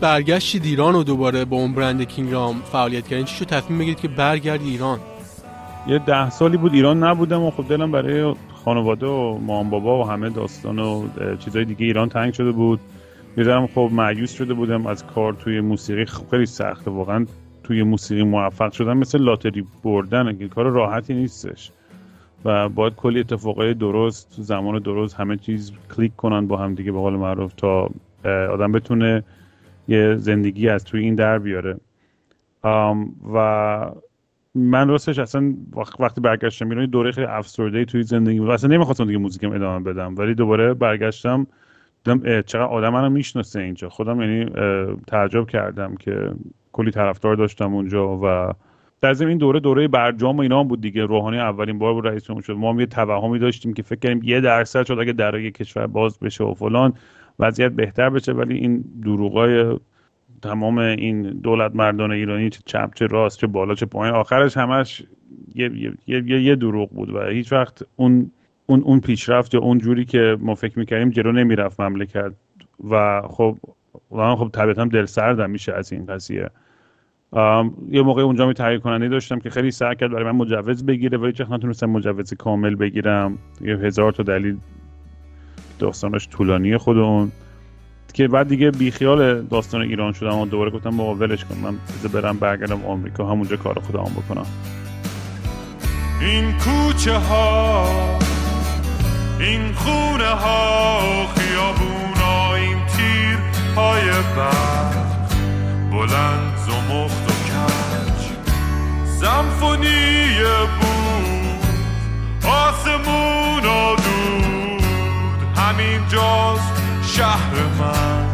برگشتید 0.00 0.64
ایران 0.64 0.94
و 0.94 1.02
دوباره 1.02 1.44
با 1.44 1.56
اون 1.56 1.72
برند 1.72 2.02
کینگ 2.02 2.32
رام 2.32 2.54
فعالیت 2.72 3.08
کردین. 3.08 3.24
چی 3.24 3.36
شد؟ 3.36 3.44
تصمیم 3.44 3.78
بگیرید 3.78 4.00
که 4.00 4.08
برگردی 4.08 4.70
ایران. 4.70 4.98
یه 5.86 5.98
ده 5.98 6.30
سالی 6.30 6.56
بود 6.56 6.74
ایران 6.74 7.04
نبودم 7.04 7.42
و 7.42 7.50
خب 7.50 7.68
دلم 7.68 7.92
برای 7.92 8.34
خانواده 8.64 9.06
و 9.06 9.38
مام 9.38 9.70
بابا 9.70 9.98
و 9.98 10.06
همه 10.06 10.30
داستان 10.30 10.78
و 10.78 11.08
چیزای 11.38 11.64
دیگه 11.64 11.86
ایران 11.86 12.08
تنگ 12.08 12.32
شده 12.32 12.52
بود. 12.52 12.80
یه 13.36 13.44
ذرم 13.44 13.66
خب 13.66 13.90
معیوس 13.92 14.32
شده 14.32 14.54
بودم 14.54 14.86
از 14.86 15.06
کار 15.06 15.32
توی 15.32 15.60
موسیقی. 15.60 16.04
خب 16.04 16.30
خیلی 16.30 16.46
سخته 16.46 16.90
واقعا 16.90 17.26
توی 17.62 17.82
موسیقی 17.82 18.22
موفق 18.22 18.72
شدن 18.72 18.96
مثل 18.96 19.18
لاتری 19.18 19.66
بردنه 19.84 20.38
که 20.38 20.48
کار 20.48 20.70
راحتی 20.70 21.14
نیستش. 21.14 21.70
و 22.44 22.68
باید 22.68 22.94
کلی 22.94 23.20
اتفاقای 23.20 23.74
درست 23.74 24.34
زمان 24.38 24.78
درست 24.78 25.14
همه 25.14 25.36
چیز 25.36 25.72
کلیک 25.96 26.16
کنن 26.16 26.46
با 26.46 26.56
هم 26.56 26.74
دیگه 26.74 26.92
به 26.92 26.98
قول 26.98 27.14
معروف 27.14 27.52
تا 27.56 27.90
آدم 28.24 28.72
بتونه 28.72 29.24
یه 29.88 30.16
زندگی 30.16 30.68
از 30.68 30.84
توی 30.84 31.00
این 31.00 31.14
در 31.14 31.38
بیاره. 31.38 31.76
و 33.34 33.90
من 34.54 34.88
راستش 34.88 35.18
اصلا 35.18 35.54
وقتی 35.98 36.20
برگشتم 36.20 36.68
ایران 36.68 36.86
دوره 36.86 37.12
خیلی 37.12 37.26
افسرده 37.26 37.84
توی 37.84 38.02
زندگی 38.02 38.40
بود. 38.40 38.50
اصلا 38.50 38.70
نمی‌خواستم 38.70 39.04
دیگه 39.04 39.18
موزیکم 39.18 39.52
ادامه 39.52 39.92
بدم. 39.92 40.14
ولی 40.16 40.34
دوباره 40.34 40.74
برگشتم 40.74 41.46
دیدم 42.04 42.42
چقدر 42.42 42.62
آدم 42.62 42.88
منو 42.88 43.10
می‌شناسه 43.10 43.60
اینجا. 43.60 43.88
خودم 43.88 44.20
یعنی 44.20 44.50
تعجب 45.06 45.46
کردم 45.46 45.94
که 45.94 46.30
کلی 46.72 46.90
طرفدار 46.90 47.36
داشتم 47.36 47.74
اونجا 47.74 48.18
و 48.22 48.52
در 49.00 49.26
این 49.26 49.38
دوره 49.38 49.60
دوره 49.60 49.88
برجام 49.88 50.36
و 50.36 50.40
اینا 50.40 50.60
هم 50.60 50.68
بود 50.68 50.80
دیگه. 50.80 51.04
روحانی 51.04 51.38
اولین 51.38 51.78
بار 51.78 51.94
بود 51.94 52.06
رئیس 52.06 52.24
جمهور 52.24 52.42
شد. 52.42 52.52
ما 52.52 52.72
هم 52.72 52.80
یه 52.80 52.86
توهمی 52.86 53.38
داشتیم 53.38 53.74
که 53.74 53.82
فکر 53.82 54.00
کنیم 54.00 54.20
یه 54.24 54.40
درصد 54.40 54.86
شد 54.86 54.98
اگه 55.00 55.12
درای 55.12 55.50
کشور 55.50 55.86
باز 55.86 56.18
بشه 56.18 56.44
و 56.44 56.54
فلان. 56.54 56.92
وضعیت 57.38 57.72
بهتر 57.72 58.10
بشه 58.10 58.32
ولی 58.32 58.58
این 58.58 58.84
دروغای 59.02 59.78
تمام 60.42 60.78
این 60.78 61.22
دولت 61.22 61.76
مردان 61.76 62.12
ایرانی 62.12 62.50
چه 62.50 62.60
چپ 62.64 62.94
چه 62.94 63.06
راست 63.06 63.38
چه 63.38 63.46
بالا 63.46 63.74
چه 63.74 63.86
پایین 63.86 64.14
آخرش 64.14 64.56
همش 64.56 65.02
یه, 65.54 65.70
یه،, 66.06 66.22
یه،, 66.26 66.42
یه 66.42 66.56
دروغ 66.56 66.90
بود 66.90 67.10
و 67.10 67.26
هیچ 67.26 67.52
وقت 67.52 67.82
اون 67.96 68.30
اون 68.66 68.80
اون 68.80 69.00
پیشرفت 69.00 69.54
یا 69.54 69.60
اون 69.60 69.78
جوری 69.78 70.04
که 70.04 70.36
ما 70.40 70.54
فکر 70.54 70.78
می‌کردیم 70.78 71.10
جلو 71.10 71.32
نمی‌رفت 71.32 71.80
مملکت 71.80 72.32
و 72.90 73.22
خب 73.28 73.58
خب 74.10 74.50
طبیعتا 74.52 74.84
دل 74.84 75.04
سردم 75.04 75.50
میشه 75.50 75.72
از 75.72 75.92
این 75.92 76.06
قضیه. 76.06 76.50
یه 77.90 78.02
موقع 78.02 78.22
اونجا 78.22 78.46
می 78.46 78.54
تهیه 78.54 78.78
کننده 78.78 79.08
داشتم 79.08 79.38
که 79.38 79.50
خیلی 79.50 79.70
سعی 79.70 79.96
کرد 79.96 80.10
برای 80.10 80.24
من 80.24 80.38
مجوز 80.38 80.86
بگیره 80.86 81.18
ولی 81.18 81.32
چخ 81.32 81.50
نتونستم 81.50 81.90
مجوز 81.90 82.34
کامل 82.34 82.74
بگیرم؟ 82.74 83.38
یه 83.60 83.76
هزار 83.76 84.12
تا 84.12 84.22
دلیل 84.22 84.56
داستانش 85.78 86.28
طولانی 86.28 86.76
خود 86.76 86.98
اون 86.98 87.32
که 88.14 88.28
بعد 88.28 88.48
دیگه 88.48 88.70
بیخیال 88.70 89.42
داستان 89.42 89.82
ایران 89.82 90.12
شدم 90.12 90.38
و 90.38 90.46
دوباره 90.46 90.70
گفتم 90.70 90.96
با 90.96 91.14
ولش 91.14 91.44
کنم 91.44 91.58
من 91.58 91.78
برم 92.12 92.36
برگردم 92.36 92.84
آمریکا 92.84 93.26
همونجا 93.30 93.56
کار 93.56 93.80
خودم 93.80 94.02
بکنم. 94.02 94.46
این 96.20 96.52
کوچه 96.58 97.18
ها 97.18 97.88
این 99.40 99.72
خونه 99.72 100.28
ها 100.28 101.00
خیابون 101.26 102.04
این 102.54 102.78
تیر 102.86 103.38
های 103.76 104.10
برق 104.36 104.94
بلند 105.90 106.56
زمخت 106.56 107.30
و 107.30 107.32
کج. 107.32 108.24
سمفونی 109.20 110.24
بود 110.80 111.64
آسمون 112.44 113.64
و 113.64 113.96
دود. 113.96 114.43
همین 115.56 116.08
جاست 116.08 116.82
شهر 117.02 117.54
من. 117.80 118.26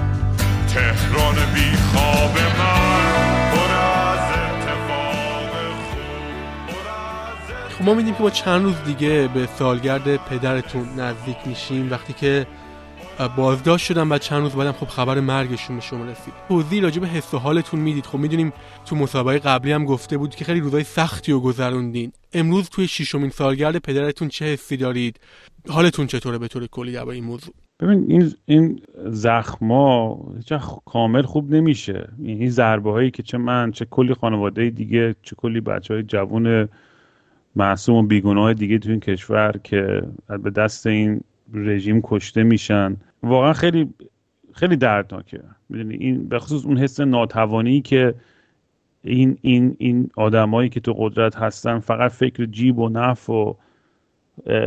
تهران 0.74 1.34
بی 1.54 1.76
خواب 1.76 2.38
من. 2.58 3.00
خب 7.78 7.86
ما 7.86 7.94
میدیم 7.94 8.14
که 8.14 8.22
ما 8.22 8.30
چند 8.30 8.62
روز 8.62 8.74
دیگه 8.86 9.28
به 9.34 9.48
سالگرد 9.58 10.16
پدرتون 10.16 10.88
نزدیک 11.00 11.36
میشیم. 11.46 11.90
وقتی 11.90 12.12
که 12.12 12.46
بازداشت 13.28 13.86
شدم 13.86 14.10
و 14.10 14.18
چند 14.18 14.42
روز 14.42 14.52
بعدم 14.52 14.72
خب 14.72 14.86
خبر 14.86 15.20
مرگشون 15.20 15.76
به 15.76 15.82
شما 15.82 16.04
رسید 16.04 16.34
توضیح 16.48 16.82
راجع 16.82 17.00
به 17.00 17.06
حس 17.06 17.34
و 17.34 17.38
حالتون 17.38 17.80
می‌دید. 17.80 18.06
خب 18.06 18.18
می‌دونیم 18.18 18.52
تو 18.86 18.96
مسابقه 18.96 19.38
قبلی 19.38 19.72
هم 19.72 19.84
گفته 19.84 20.18
بود 20.18 20.34
که 20.34 20.44
خیلی 20.44 20.60
روزای 20.60 20.84
سختی 20.84 21.32
و 21.32 21.40
گذروندین. 21.40 22.12
امروز 22.32 22.68
توی 22.68 22.88
ششمین 22.88 23.30
سالگرد 23.30 23.76
پدرتون 23.76 24.28
چه 24.28 24.44
حسی 24.44 24.76
دارید؟ 24.76 25.20
حالتون 25.68 26.06
چطوره 26.06 26.38
به 26.38 26.48
طور 26.48 26.66
کلی 26.66 26.92
در 26.92 27.08
این 27.08 27.24
موضوع؟ 27.24 27.54
ببین 27.80 28.04
این 28.08 28.32
این 28.46 28.80
زخما 29.06 30.18
کامل 30.84 31.22
خوب 31.22 31.54
نمیشه. 31.54 32.08
این 32.22 32.50
ضربه 32.50 32.90
هایی 32.90 33.10
که 33.10 33.22
چه 33.22 33.38
من 33.38 33.72
چه 33.72 33.84
کلی 33.84 34.14
خانواده 34.14 34.70
دیگه 34.70 35.14
چه 35.22 35.36
کلی 35.36 35.60
بچه 35.60 35.94
های 35.94 36.02
جوون 36.02 36.68
معصوم 37.56 37.96
و 37.96 38.02
بیگناه 38.02 38.54
دیگه 38.54 38.78
تو 38.78 38.90
این 38.90 39.00
کشور 39.00 39.54
که 39.64 40.02
به 40.42 40.50
دست 40.50 40.86
این 40.86 41.20
رژیم 41.54 42.00
کشته 42.04 42.42
میشن. 42.42 42.96
واقعا 43.22 43.52
خیلی 43.52 43.88
خیلی 44.52 44.76
دردناکه. 44.76 45.40
می‌دونی 45.68 45.94
این 45.94 46.28
به 46.28 46.38
خصوص 46.38 46.64
اون 46.64 46.78
حس 46.78 47.00
ناتوانی 47.00 47.80
که 47.80 48.14
این 49.04 49.38
این 49.42 49.76
این 49.78 50.10
آدمایی 50.16 50.68
که 50.68 50.80
تو 50.80 50.92
قدرت 50.92 51.36
هستن 51.36 51.78
فقط 51.78 52.10
فکر 52.10 52.44
جیب 52.44 52.78
و 52.78 52.88
نف 52.88 53.30
و 53.30 53.56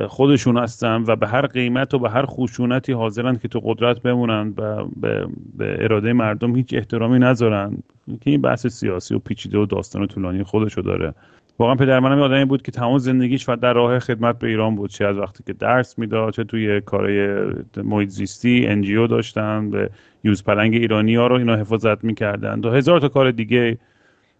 خودشون 0.07 0.57
هستن 0.57 1.03
و 1.07 1.15
به 1.15 1.27
هر 1.27 1.47
قیمت 1.47 1.93
و 1.93 1.99
به 1.99 2.09
هر 2.09 2.25
خشونتی 2.25 2.91
حاضرن 2.91 3.35
که 3.35 3.47
تو 3.47 3.59
قدرت 3.63 4.01
بمونن 4.01 4.53
و 4.57 4.85
به, 4.85 5.27
به 5.57 5.77
اراده 5.79 6.13
مردم 6.13 6.55
هیچ 6.55 6.73
احترامی 6.73 7.19
نذارن. 7.19 7.77
که 8.21 8.29
این 8.29 8.41
بحث 8.41 8.67
سیاسی 8.67 9.15
و 9.15 9.19
پیچیده 9.19 9.57
و 9.57 9.65
داستان 9.65 10.01
و 10.01 10.05
طولانی 10.05 10.43
خودشو 10.43 10.81
داره. 10.81 11.13
واقعا 11.59 11.75
پدر 11.75 11.99
منم 11.99 12.21
آدمی 12.21 12.45
بود 12.45 12.61
که 12.61 12.71
تمام 12.71 12.97
زندگیش 12.97 13.49
و 13.49 13.55
در 13.55 13.73
راه 13.73 13.99
خدمت 13.99 14.39
به 14.39 14.47
ایران 14.47 14.75
بود. 14.75 14.89
چه 14.89 15.05
از 15.05 15.17
وقتی 15.17 15.43
که 15.47 15.53
درس 15.53 15.99
می‌داد 15.99 16.33
چه 16.33 16.43
توی 16.43 16.81
کارهای 16.81 17.45
محیط 17.77 18.09
زیستی 18.09 18.67
انجیو 18.67 19.07
داشتن 19.07 19.69
به 19.69 19.89
یوز 20.23 20.43
پلنگ 20.43 20.73
ایرانی 20.73 21.15
ها 21.15 21.27
رو 21.27 21.35
اینا 21.35 21.55
حفاظت 21.55 22.03
می‌کردن. 22.03 22.59
و 22.59 22.69
هزار 22.69 22.99
تا 22.99 23.09
کار 23.09 23.31
دیگه 23.31 23.77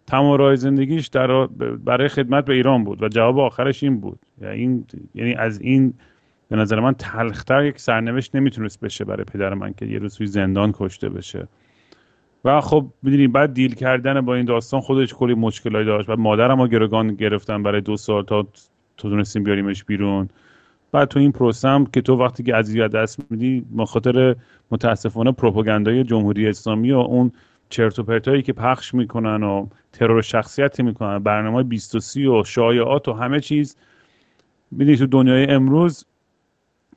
تمام 0.06 0.38
راه 0.38 0.56
زندگیش 0.56 1.06
در 1.06 1.46
برای 1.84 2.08
خدمت 2.08 2.44
به 2.44 2.54
ایران 2.54 2.84
بود. 2.84 3.02
و 3.02 3.08
جواب 3.08 3.38
آخرش 3.38 3.82
این 3.82 4.00
بود. 4.00 4.18
یعنی, 4.42 4.56
این 4.56 4.86
یعنی 5.14 5.34
از 5.34 5.60
این 5.60 5.94
به 6.48 6.56
نظر 6.56 6.80
من 6.80 6.94
تلختر 6.94 7.64
یک 7.64 7.80
سرنوشت 7.80 8.36
نمی‌تونست 8.36 8.80
بشه 8.80 9.04
برای 9.04 9.24
پدر 9.24 9.54
من 9.54 9.72
که 9.72 9.86
یه 9.86 9.98
روز 9.98 10.18
زندان 10.22 10.72
کشته 10.74 11.08
بشه. 11.08 11.48
و 12.44 12.60
خب 12.60 12.86
می‌دونی 13.02 13.28
بعد 13.28 13.54
دیل 13.54 13.74
کردن 13.74 14.20
با 14.20 14.34
این 14.34 14.44
داستان 14.44 14.80
خودش 14.80 15.14
کلی 15.14 15.34
مشکلایی 15.34 15.86
داشت. 15.86 16.08
و 16.08 16.16
مادرم 16.16 16.60
رو 16.60 16.68
گروگان 16.68 17.14
گرفتن 17.14 17.62
برای 17.62 17.80
دو 17.80 17.96
سال 17.96 18.24
تا 18.24 18.46
تو 18.96 19.08
دونستیم 19.08 19.44
بیاریمش 19.44 19.84
بیرون. 19.84 20.28
بعد 20.92 21.08
تو 21.08 21.18
این 21.18 21.32
پروسم 21.32 21.84
که 21.84 22.00
تو 22.00 22.16
وقتی 22.16 22.42
که 22.42 22.56
از 22.56 22.76
دست 22.76 23.30
میدی 23.30 23.66
به 23.76 23.86
خاطر 23.86 24.36
متاسفانه 24.70 25.32
پروپاگاندای 25.32 26.04
جمهوری 26.04 26.48
اسلامی 26.48 26.92
و 26.92 26.96
اون 26.96 27.32
چرت 27.68 27.98
و 27.98 28.02
پرتایی 28.02 28.42
که 28.42 28.52
پخش 28.52 28.94
می‌کنن 28.94 29.42
و 29.42 29.66
ترور 29.92 30.22
شخصیتی 30.22 30.82
می‌کنن 30.82 31.18
برنامه 31.18 31.62
23 31.62 32.28
و 32.28 32.44
شایعات 32.44 33.08
و 33.08 33.12
همه 33.12 33.40
چیز. 33.40 33.76
می‌دونی 34.70 34.96
تو 34.96 35.06
دنیای 35.06 35.46
امروز 35.46 36.04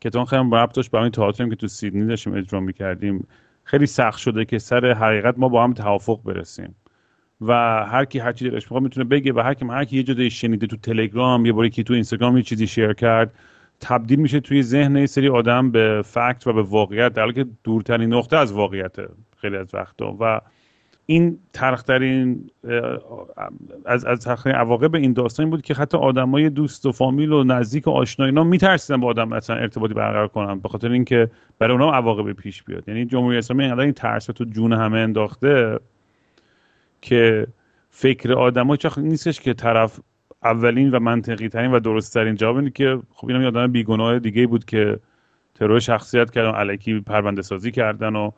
که 0.02 0.10
تو 0.10 0.26
خیلی 0.26 0.50
ربط 0.52 0.76
داشت 0.76 0.92
با 0.92 1.04
این 1.04 1.50
که 1.50 1.56
تو 1.56 1.68
سیدنی 1.68 2.06
داشتیم 2.06 2.34
اجرا 2.34 2.60
می‌کردیم. 2.60 3.28
خیلی 3.68 3.86
سخت 3.86 4.20
شده 4.20 4.46
که 4.46 4.60
سر 4.60 4.94
حقیقت 4.94 5.36
ما 5.38 5.50
با 5.50 5.64
هم 5.64 5.74
توافق 5.74 6.24
برسیم. 6.24 6.76
و 7.42 7.54
هر 7.86 8.06
کی 8.06 8.20
هر 8.20 8.32
چیزی 8.32 8.52
دلش 8.52 8.72
می‌تونه 8.72 9.06
بگه 9.06 9.34
و 9.34 9.40
هر 9.40 9.54
کی 9.54 9.66
هر 9.66 9.86
کی 9.86 9.98
یه 9.98 10.04
جایی 10.04 10.30
شنیده 10.30 10.68
تو 10.68 10.78
تلگرام 10.78 11.46
یه 11.46 11.54
باری 11.54 11.70
که 11.70 11.84
تو 11.84 11.94
اینستاگرام 11.94 12.38
یه 12.38 12.44
چیزی 12.44 12.68
شیر 12.68 12.94
کرد 12.94 13.34
تبدیل 13.82 14.20
میشه 14.20 14.40
توی 14.40 14.64
ذهن 14.64 14.96
یه 14.96 15.06
سری 15.06 15.30
آدم 15.30 15.72
به 15.72 16.02
فکت 16.06 16.48
و 16.48 16.54
به 16.54 16.62
واقعیت 16.62 17.14
در 17.14 17.22
حالی 17.22 17.34
که 17.34 17.46
دورترین 17.64 18.14
نقطه 18.14 18.38
از 18.38 18.54
واقعیت 18.54 18.96
خیلی 19.42 19.58
از 19.58 19.76
وقتا. 19.76 20.18
و 20.20 20.42
این 21.10 21.40
ترخترین 21.54 22.50
از 23.86 24.06
از 24.06 24.20
ترخترین 24.20 24.56
عواقب 24.56 24.96
این 24.96 25.14
داستان 25.14 25.50
بود 25.50 25.62
که 25.62 25.74
حتی 25.74 25.98
آدمای 25.98 26.50
دوست 26.50 26.86
و 26.86 26.92
فامیل 26.92 27.32
و 27.32 27.44
نزدیک 27.44 27.88
و 27.88 27.92
آشنا 27.92 28.26
اینا 28.26 28.44
میترسیدن 28.44 29.02
با 29.02 29.08
آدم 29.08 29.30
مثلا 29.30 29.56
ارتباطی 29.56 29.94
برقرار 29.94 30.28
کنن 30.28 30.60
به 30.60 30.70
خاطر 30.70 30.92
اینکه 30.92 31.30
برای 31.60 31.74
اونها 31.78 31.94
عواقب 31.94 32.34
پیش 32.34 32.64
بیاد. 32.64 32.90
یعنی 32.90 33.06
جمهوری 33.06 33.38
اسلامی 33.38 33.64
اینقدر 33.64 33.82
این 33.82 33.92
ترس 33.92 34.26
تو 34.26 34.44
جون 34.44 34.74
همه 34.74 34.98
انداخته 34.98 35.80
که 37.02 37.48
فکر 37.90 38.34
آدمای 38.34 38.78
چخ 38.78 38.98
نیستش 38.98 39.40
که 39.40 39.54
طرف 39.54 40.00
اولین 40.44 40.92
و 40.92 41.00
منطقی 41.00 41.50
ترین 41.50 41.72
و 41.72 41.80
درست 41.80 42.14
ترین 42.14 42.36
جواب 42.36 42.56
اینه 42.56 42.70
که 42.70 43.00
خب 43.14 43.28
اینا 43.28 43.48
آدم 43.48 43.72
بیگناه 43.72 44.20
دیگه 44.20 44.48
بود 44.48 44.66
که 44.66 45.00
ترور 45.56 45.80
شخصیت 45.80 46.32
کردن 46.32 46.52
علکی 46.52 47.00
پرونده 47.00 47.42
سازی 47.42 47.72
کردن 47.72 48.16
و 48.16 48.32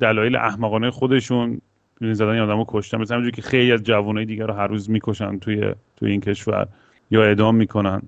دلایل 0.00 0.36
احمقانه 0.36 0.90
خودشون 0.90 1.60
زدن 2.00 2.28
این 2.28 2.40
آدمو 2.40 2.64
کشتن. 2.68 3.00
مثلا 3.00 3.16
همونجوری 3.16 3.42
که 3.42 3.48
خیلی 3.48 3.72
از 3.72 3.82
جوانای 3.82 4.24
دیگر 4.24 4.46
رو 4.46 4.54
هر 4.54 4.66
روز 4.66 4.90
می‌کشن 4.90 5.38
توی 5.38 5.74
توی 5.96 6.10
این 6.10 6.20
کشور 6.20 6.68
یا 7.10 7.22
اعدام 7.22 7.54
می‌کنن. 7.56 8.02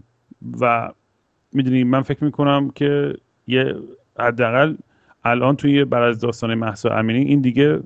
و 0.61 0.91
می‌دونی 1.53 1.85
من 1.85 2.03
فکر 2.03 2.25
می‌کنم 2.25 2.71
که 2.71 3.15
یه 3.47 3.75
حداقل 4.19 4.75
الان 5.25 5.57
توی 5.57 5.85
بر 5.85 6.03
از 6.03 6.21
داستان 6.21 6.55
محسا 6.55 6.91
امینی 6.91 7.21
این 7.21 7.41
دیگه 7.41 7.81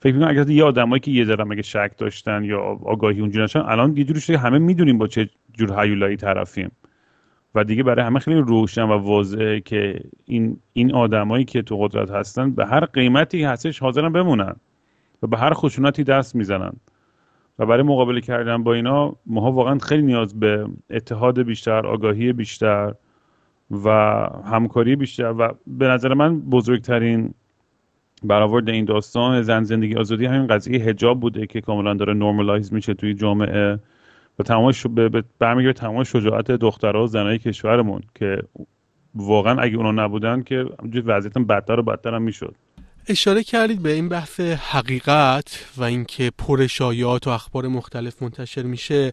فکر 0.00 0.14
می‌کنم 0.14 0.30
اگر 0.30 0.50
یه 0.50 0.64
آدمایی 0.64 1.00
که 1.00 1.10
یه 1.10 1.24
ذره 1.24 1.44
مگه 1.44 1.62
شک 1.62 1.92
داشتن 1.98 2.44
یا 2.44 2.60
آگاهی 2.84 3.20
اونجوری 3.20 3.44
نشن 3.44 3.58
الان 3.58 3.96
یه 3.96 4.04
جوری 4.04 4.38
همه 4.38 4.58
می‌دونیم 4.58 4.98
با 4.98 5.06
چه 5.06 5.30
جور 5.52 5.80
هیولایی 5.82 6.16
طرفیم. 6.16 6.70
و 7.54 7.64
دیگه 7.64 7.82
برای 7.82 8.06
همه 8.06 8.18
خیلی 8.18 8.40
روشن 8.40 8.82
و 8.82 8.98
واضحه 8.98 9.60
که 9.60 10.00
این 10.24 10.58
این 10.72 10.94
آدمایی 10.94 11.44
که 11.44 11.62
تو 11.62 11.76
قدرت 11.76 12.10
هستن 12.10 12.50
به 12.50 12.66
هر 12.66 12.84
قیمتی 12.84 13.44
هستش 13.44 13.78
حاضرن 13.78 14.12
بمونن 14.12 14.56
و 15.22 15.26
به 15.26 15.38
هر 15.38 15.54
خشونتی 15.54 16.04
دست 16.04 16.34
می‌زنن. 16.34 16.72
و 17.58 17.66
برای 17.66 17.82
مقابله 17.82 18.20
کردن 18.20 18.62
با 18.62 18.74
اینا 18.74 19.16
ما 19.26 19.52
واقعا 19.52 19.78
خیلی 19.78 20.02
نیاز 20.02 20.40
به 20.40 20.66
اتحاد 20.90 21.42
بیشتر 21.42 21.86
آگاهی 21.86 22.32
بیشتر 22.32 22.94
و 23.70 23.90
همکاری 24.44 24.96
بیشتر 24.96 25.34
و 25.38 25.54
به 25.66 25.88
نظر 25.88 26.14
من 26.14 26.40
بزرگترین 26.40 27.34
برآورد 28.22 28.68
این 28.68 28.84
داستان 28.84 29.42
زن 29.42 29.62
زندگی 29.62 29.94
آزادی 29.94 30.26
همین 30.26 30.46
قضیه 30.46 30.80
هجاب 30.80 31.20
بوده 31.20 31.46
که 31.46 31.60
کاملا 31.60 31.94
داره 31.94 32.14
نورمالایز 32.14 32.72
میشه 32.72 32.94
توی 32.94 33.14
جامعه. 33.14 33.78
و 34.38 34.42
تمام 34.42 34.72
ش... 34.72 34.86
به... 34.86 35.24
برمیگرده 35.38 35.80
تمام 35.80 36.04
شجاعت 36.04 36.50
دخترها 36.50 37.04
و 37.04 37.06
زنهای 37.06 37.38
کشورمون 37.38 38.02
که 38.14 38.42
واقعا 39.14 39.62
اگه 39.62 39.76
اونا 39.76 40.04
نبودن 40.04 40.42
که 40.42 40.64
وضعیتم 41.06 41.44
بدتر 41.44 41.80
و 41.80 41.82
بدتر 41.82 42.14
هم 42.14 42.22
می‌شد. 42.22 42.54
اشاره 43.08 43.42
کردید 43.42 43.82
به 43.82 43.92
این 43.92 44.08
بحث 44.08 44.40
حقیقت 44.40 45.64
و 45.76 45.82
اینکه 45.82 46.32
پر 46.38 46.66
شایعات 46.66 47.26
و 47.26 47.30
اخبار 47.30 47.68
مختلف 47.68 48.22
منتشر 48.22 48.62
میشه. 48.62 49.12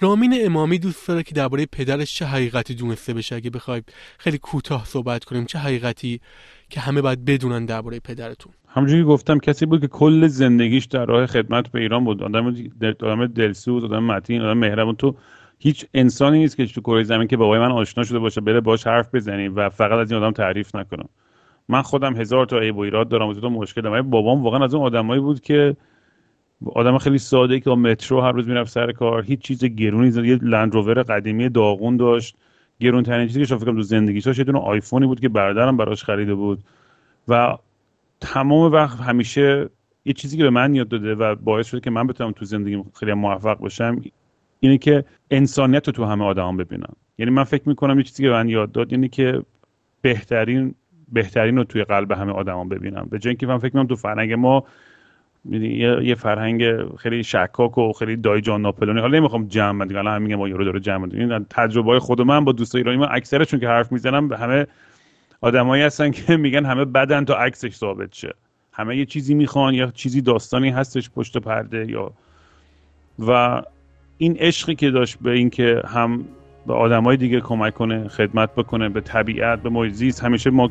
رامین 0.00 0.38
امامی 0.44 0.78
دوست 0.78 1.08
داره 1.08 1.22
که 1.22 1.34
درباره 1.34 1.66
پدرش 1.66 2.14
چه 2.14 2.24
حقیقتی 2.24 2.74
دونسته 2.74 3.14
بشه. 3.14 3.36
اگه 3.36 3.50
بخواید 3.50 3.92
خیلی 4.18 4.38
کوتاه 4.38 4.84
صحبت 4.84 5.24
کنیم 5.24 5.44
چه 5.44 5.58
حقیقتی 5.58 6.20
که 6.70 6.80
همه 6.80 7.00
باید 7.00 7.24
بدونن 7.24 7.64
درباره 7.64 8.00
پدرتون؟ 8.00 8.52
همونجوری 8.76 9.04
گفتم 9.04 9.38
کسی 9.38 9.66
بود 9.66 9.80
که 9.80 9.86
کل 9.86 10.26
زندگیش 10.26 10.84
در 10.84 11.04
راه 11.04 11.26
خدمت 11.26 11.68
به 11.72 11.80
ایران 11.80 12.04
بود. 12.04 12.22
آدم 12.22 12.54
آدم 13.02 13.26
دلسوز 13.26 13.84
آدم 13.84 14.04
متین 14.04 14.42
آدم 14.42 14.58
مهربون. 14.58 14.94
تو 14.96 15.14
هیچ 15.58 15.86
انسانی 15.94 16.38
نیست 16.38 16.56
که 16.56 16.66
تو 16.66 16.80
کره 16.80 17.02
زمین 17.02 17.28
که 17.28 17.36
بابای 17.36 17.58
من 17.58 17.72
آشنا 17.72 18.04
شده 18.04 18.18
باشه 18.18 18.40
بره 18.40 18.60
باش 18.60 18.86
حرف 18.86 19.14
بزنی 19.14 19.48
و 19.48 19.68
فقط 19.68 19.98
از 19.98 20.12
این 20.12 20.22
آدم 20.22 20.32
تعریف 20.32 20.74
نکنم 20.74 21.08
من 21.68 21.82
خودم 21.82 22.16
هزار 22.16 22.46
تا 22.46 22.58
عیب 22.58 22.76
و 22.76 22.80
ایراد 22.80 23.08
دارم 23.08 23.28
و 23.28 23.48
مشکل 23.48 23.80
دارم 23.80 24.10
بابام 24.10 24.42
واقعا 24.42 24.64
از 24.64 24.74
اون 24.74 24.84
آدمایی 24.84 25.20
بود 25.20 25.40
که 25.40 25.76
آدم 26.74 26.98
خیلی 26.98 27.18
ساده 27.18 27.60
که 27.60 27.70
با 27.70 27.76
مترو 27.76 28.20
هر 28.20 28.32
روز 28.32 28.48
می‌رفت 28.48 28.72
سر 28.72 28.92
کار 28.92 29.22
هیچ 29.22 29.40
چیز 29.40 29.64
گرونی 29.64 30.10
زد 30.10 30.24
یه 30.24 30.38
لندروور 30.42 31.02
قدیمی 31.02 31.48
داغون 31.48 31.96
داشت. 31.96 32.36
گرون 32.80 33.02
ترین 33.02 33.26
چیزی 33.26 33.46
که 33.46 33.56
فکر 33.56 33.72
تو 33.72 33.82
زندگیش 33.82 34.24
داشت 34.24 34.38
یه 34.38 34.44
دونه 34.44 34.58
آیفونی 34.58 35.06
بود 35.06 35.20
که 35.20 35.28
برادرم 35.28 35.76
براش 35.76 36.04
خریده 36.04 36.34
بود. 36.34 36.58
و 37.28 37.56
تمام 38.20 38.72
وقت 38.72 39.00
همیشه 39.00 39.68
یه 40.04 40.12
چیزی 40.12 40.36
که 40.36 40.42
به 40.42 40.50
من 40.50 40.74
یاد 40.74 40.88
داده 40.88 41.14
و 41.14 41.34
باعث 41.34 41.66
شده 41.66 41.80
که 41.80 41.90
من 41.90 42.06
بتونم 42.06 42.32
تو 42.32 42.44
زندگی 42.44 42.84
خیلی 42.94 43.12
موفق 43.12 43.58
باشم 43.58 44.02
اینه 44.60 44.78
که 44.78 45.04
انسانیت 45.30 45.86
رو 45.86 45.92
تو 45.92 46.04
همه 46.04 46.24
آدم 46.24 46.56
ببینم. 46.56 46.92
یعنی 47.18 47.30
من 47.30 47.44
فکر 47.44 47.68
می‌کنم 47.68 47.96
یه 47.98 48.02
چیزی 48.02 48.22
که 48.22 48.28
به 48.28 48.34
من 48.34 48.48
یاد 48.48 48.72
داد 48.72 48.92
اینه 48.92 49.08
که 49.08 49.42
بهترین 50.02 50.74
بهترین 51.12 51.56
رو 51.56 51.64
توی 51.64 51.84
قلب 51.84 52.12
همه 52.12 52.32
آدما 52.32 52.64
ببینم. 52.64 53.08
به 53.10 53.18
جای 53.18 53.30
اینکه 53.30 53.46
من 53.46 53.58
فکر 53.58 53.66
می‌کنم 53.66 53.86
تو 53.86 53.96
فرهنگ 53.96 54.32
ما 54.32 54.64
یه،, 55.50 56.14
فرهنگ 56.14 56.64
خیلی 56.96 57.24
شکاک 57.24 57.78
و 57.78 57.92
خیلی 57.92 58.16
دای 58.16 58.40
جان 58.40 58.62
ناپلونی. 58.62 59.00
حالا 59.00 59.18
نمی‌خوام 59.18 59.46
جمع 59.46 59.86
دیگه 59.86 59.98
الان 59.98 60.22
میگم 60.22 60.36
ما 60.36 60.48
یورو 60.48 60.64
داره 60.64 60.80
جمع 60.80 61.08
این 61.14 61.46
تجربه 61.50 61.90
های 61.90 61.98
خود 61.98 62.20
من 62.20 62.44
با 62.44 62.52
دوستای 62.52 62.80
ایرانی 62.80 62.98
من 62.98 63.08
اکثرشون 63.10 63.60
که 63.60 63.68
حرف 63.68 63.92
می‌زنم 63.92 64.32
همه 64.32 64.66
آدمایی 65.40 65.82
هستن 65.82 66.10
که 66.10 66.36
میگن 66.46 66.64
همه 66.64 66.84
بدن 66.84 67.24
تا 67.24 67.34
عکسش 67.34 67.74
ثابت 67.74 68.12
شه. 68.12 68.34
همه 68.72 68.96
یه 68.96 69.04
چیزی 69.04 69.34
می‌خوان 69.34 69.74
یا 69.74 69.90
چیزی 69.90 70.20
داستانی 70.20 70.70
هستش 70.70 71.10
پشت 71.10 71.38
پرده 71.38 71.90
یا 71.90 72.12
و 73.18 73.62
این 74.18 74.36
عشقی 74.36 74.74
که 74.74 74.90
داشت 74.90 75.18
به 75.20 75.30
اینکه 75.30 75.82
هم 75.86 76.24
به 76.66 76.74
آدمای 76.74 77.16
دیگه 77.16 77.40
کمک 77.40 77.74
کنه 77.74 78.08
خدمت 78.08 78.54
بکنه 78.54 78.88
به 78.88 79.00
طبیعت 79.00 79.62
به 79.62 79.68
محیط 79.68 80.24
همیشه 80.24 80.50
ما 80.50 80.70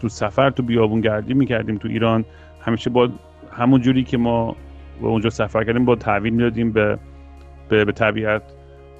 تو 0.00 0.08
سفر 0.08 0.50
تو 0.50 0.62
بیابون 0.62 1.00
گردی 1.00 1.34
می‌کردیم 1.34 1.78
تو 1.78 1.88
ایران. 1.88 2.24
همیشه 2.60 2.90
با 2.90 3.08
همون 3.52 3.80
جوری 3.80 4.04
که 4.04 4.18
ما 4.18 4.56
به 5.00 5.06
اونجا 5.06 5.30
سفر 5.30 5.64
کردیم 5.64 5.84
با 5.84 5.96
تحویل 5.96 6.32
می‌دادیم 6.32 6.72
به 6.72 6.98
به, 7.68 7.84
به 7.84 7.92
طبیعت. 7.92 8.42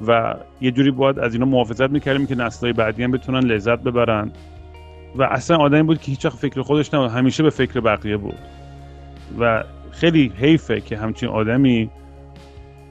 و 0.07 0.35
یه 0.61 0.71
جوری 0.71 0.91
باید 0.91 1.19
از 1.19 1.35
اینا 1.35 1.47
محافظت 1.47 1.91
می‌کردیم 1.91 2.27
که 2.27 2.35
نسلهای 2.35 2.73
بعدی 2.73 3.03
هم 3.05 3.11
بتونن 3.11 3.41
لذت 3.41 3.79
ببرن. 3.79 4.33
و 5.17 5.23
اصلا 5.23 5.57
آدمی 5.57 5.83
بود 5.83 6.01
که 6.01 6.11
هیچ 6.11 6.27
فکر 6.27 6.63
خودش 6.63 6.95
نبود. 6.95 7.11
همیشه 7.11 7.43
به 7.43 7.51
فکر 7.51 7.81
بقیه 7.81 8.17
بود. 8.17 8.39
و 9.39 9.65
خیلی 9.91 10.33
حیفه 10.39 10.81
که 10.81 10.97
همچین 10.97 11.29
آدمی 11.29 11.91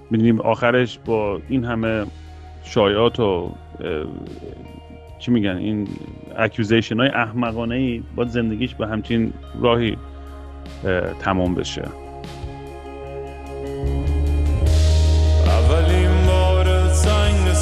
می‌دونیم 0.09 0.41
آخرش 0.41 0.99
با 1.05 1.39
این 1.49 1.65
همه 1.65 2.05
شایعات 2.63 3.19
و 3.19 3.51
چی 5.19 5.31
میگن 5.31 5.57
این 5.57 5.87
اکیوزیشن 6.37 6.99
های 6.99 7.09
احمقانه 7.09 7.75
ای 7.75 8.03
با 8.15 8.25
زندگیش 8.25 8.75
به 8.75 8.87
همچین 8.87 9.33
راهی 9.61 9.97
تمام 11.19 11.55
بشه. 11.55 11.83
اولین 15.45 16.25
بار 16.27 16.87
زنگ 16.87 17.53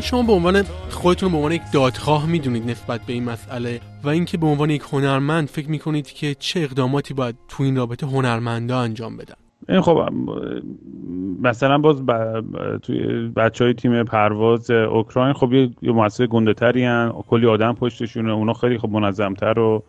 شما 0.00 0.22
به 0.22 0.32
عنوان 0.32 0.62
خودتون 0.90 1.30
به 1.30 1.36
عنوان 1.36 1.52
یک 1.52 1.62
دادخواه 1.72 2.26
می‌دونید 2.26 2.70
نسبت 2.70 3.00
به 3.00 3.12
این 3.12 3.24
مسئله 3.24 3.80
و 4.04 4.08
اینکه 4.08 4.38
به 4.38 4.46
عنوان 4.46 4.70
یک 4.70 4.82
هنرمند 4.92 5.48
فکر 5.48 5.70
می‌کنید 5.70 6.06
که 6.06 6.34
چه 6.34 6.60
اقداماتی 6.60 7.14
باید 7.14 7.36
تو 7.48 7.62
این 7.62 7.76
رابطه 7.76 8.06
هنرمندا 8.06 8.78
انجام 8.78 9.16
بدن؟ 9.16 9.34
این 9.68 9.80
خب 9.80 10.08
مثلا 11.42 11.78
باز 11.78 12.02
توی 12.82 13.28
بچه 13.36 13.64
های 13.64 13.74
تیم 13.74 14.04
پرواز 14.04 14.70
اوکراین 14.70 15.32
خب 15.32 15.52
یه, 15.52 15.70
یه 15.82 15.92
مؤسسه 15.92 16.26
گنده 16.26 16.54
تری 16.54 16.88
کلی 17.28 17.46
آدم 17.46 17.72
پشتشونه 17.72 18.32
اونا 18.32 18.52
خیلی 18.52 18.78
خب 18.78 18.88
منظمتر 18.88 19.54
رو 19.54 19.82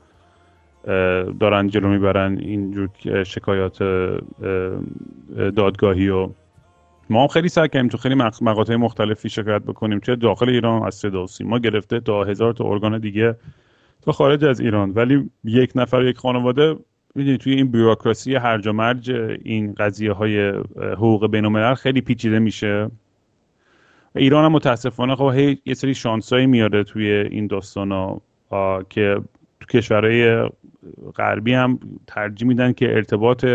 دارن 1.39 1.67
جلو 1.67 1.87
می‌برن 1.87 2.37
اینجور 2.37 2.89
شکایات 3.23 3.83
دادگاهی 5.55 6.09
و 6.09 6.29
ما 7.09 7.21
هم 7.21 7.27
خیلی 7.27 7.49
سعی 7.49 7.67
کردیم 7.67 7.87
تو 7.87 7.97
خیلی 7.97 8.15
مقاطع 8.41 8.75
مختلفی 8.75 9.29
شرکت 9.29 9.63
بکنیم. 9.63 9.99
چه 9.99 10.15
داخل 10.15 10.49
ایران 10.49 10.83
از 10.83 10.95
صدا 10.95 11.25
ما 11.43 11.59
گرفته 11.59 11.99
تا 11.99 12.23
هزار 12.23 12.53
تا 12.53 12.65
ارگان 12.65 12.99
دیگه 12.99 13.35
تا 14.01 14.11
خارج 14.11 14.45
از 14.45 14.59
ایران. 14.59 14.91
ولی 14.91 15.29
یک 15.43 15.71
نفر 15.75 16.03
یک 16.03 16.17
خانواده 16.17 16.75
می‌دونی 17.15 17.37
توی 17.37 17.53
این 17.53 17.71
بیوروکراسی 17.71 18.35
هرج 18.35 18.67
و 18.67 18.73
مرج 18.73 19.11
این 19.43 19.73
قضیه 19.73 20.11
های 20.11 20.49
حقوق 20.77 21.31
بین 21.31 21.73
خیلی 21.73 22.01
پیچیده 22.01 22.39
میشه. 22.39 22.91
ایران 24.15 24.45
هم 24.45 24.51
متاسفانه 24.51 25.15
خب 25.15 25.33
یه 25.65 25.73
سری 25.73 25.95
شانسایی 25.95 26.47
میاره 26.47 26.83
توی 26.83 27.11
این 27.11 27.47
داستان 27.47 28.21
که 28.89 29.21
تو 29.59 29.65
کشورهای 29.69 30.49
غربی 31.15 31.53
هم 31.53 31.79
ترجیح 32.07 32.47
میدن 32.47 32.73
که 32.73 32.95
ارتباط 32.95 33.45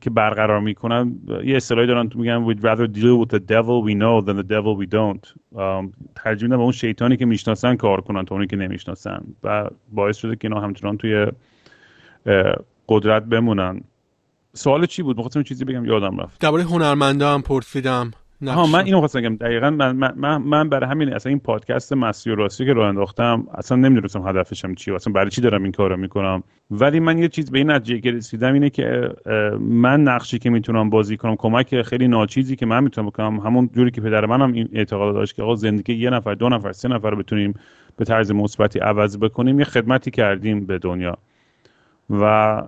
که 0.00 0.10
برقرار 0.10 0.60
می‌کنن. 0.60 1.18
یه 1.44 1.56
اصطلاحی 1.56 1.86
دارن 1.86 2.08
تو 2.08 2.18
میگن 2.18 2.46
we'd 2.46 2.58
rather 2.58 2.86
deal 2.96 3.24
with 3.24 3.36
the 3.36 3.40
devil 3.40 3.84
we 3.86 3.94
know 3.94 4.26
than 4.26 4.36
the 4.40 4.48
devil 4.48 4.74
we 4.80 4.86
don't. 4.94 5.54
میدن 6.42 6.56
به 6.56 6.62
اون 6.62 6.72
شیطانی 6.72 7.16
که 7.16 7.26
می‌شناسن 7.26 7.76
کار 7.76 8.00
کنن 8.00 8.24
تا 8.24 8.34
اونی 8.34 8.46
که 8.46 8.56
نمی‌شناسن 8.56 9.24
و 9.42 9.70
باعث 9.92 10.16
شده 10.16 10.36
که 10.36 10.48
اینا 10.48 10.60
همچنان 10.60 10.96
توی 10.96 11.26
قدرت 12.88 13.24
بمونن. 13.24 13.80
سوال 14.52 14.86
چی 14.86 15.02
بود؟ 15.02 15.16
می‌خواستم 15.16 15.42
چیزی 15.42 15.64
بگم 15.64 15.84
یادم 15.84 16.20
رفت. 16.20 16.40
درباره 16.40 16.62
هنرمندا 16.62 17.34
هم 17.34 17.42
پرسیدم. 17.42 18.10
ها 18.42 18.66
من 18.66 18.84
اینو 18.84 18.98
خواستم 18.98 19.20
بگم. 19.20 19.36
دقیقا 19.36 19.70
من, 19.70 19.96
من, 20.16 20.42
من 20.42 20.68
برای 20.68 20.90
همین 20.90 21.12
اصلا 21.12 21.30
این 21.30 21.40
پادکست 21.40 21.92
مسیح 21.92 22.32
و 22.32 22.36
راستی 22.36 22.66
که 22.66 22.72
راه 22.72 22.88
انداختم. 22.88 23.46
اصلا 23.54 23.78
نمی‌دونستم 23.78 24.28
هدفشم 24.28 24.74
چیه 24.74 24.94
اصلا 24.94 25.12
برای 25.12 25.30
چی 25.30 25.40
دارم 25.40 25.62
این 25.62 25.72
کارو 25.72 25.96
می‌کنم. 25.96 26.42
ولی 26.70 27.00
من 27.00 27.18
یه 27.18 27.28
چیز 27.28 27.50
به 27.50 27.58
این 27.58 27.70
نتیجه 27.70 28.10
رسیدم 28.10 28.52
اینه 28.52 28.70
که 28.70 29.08
من 29.60 30.02
نقشی 30.02 30.38
که 30.38 30.50
می‌تونم 30.50 30.90
بازی 30.90 31.16
کنم 31.16 31.36
کمک 31.36 31.82
خیلی 31.82 32.08
ناچیزی 32.08 32.56
که 32.56 32.66
من 32.66 32.84
می‌تونم 32.84 33.06
بکنم. 33.06 33.40
همون 33.40 33.70
جوری 33.74 33.90
که 33.90 34.00
پدر 34.00 34.26
منم 34.26 34.52
این 34.52 34.68
اعتقاد 34.72 35.14
داشت 35.14 35.36
که 35.36 35.42
آقا 35.42 35.54
زندگی 35.54 35.94
یه 35.94 36.10
نفر 36.10 36.34
دو 36.34 36.48
نفر 36.48 36.72
سه 36.72 36.88
نفر 36.88 37.14
بتونیم 37.14 37.54
به 37.96 38.04
طرز 38.04 38.32
مثبتی 38.32 38.78
عوض 38.78 39.18
بکنیم 39.18 39.58
یه 39.58 39.64
خدمتی 39.64 40.10
کردیم 40.10 40.66
به 40.66 40.78
دنیا. 40.78 41.18
و 42.10 42.62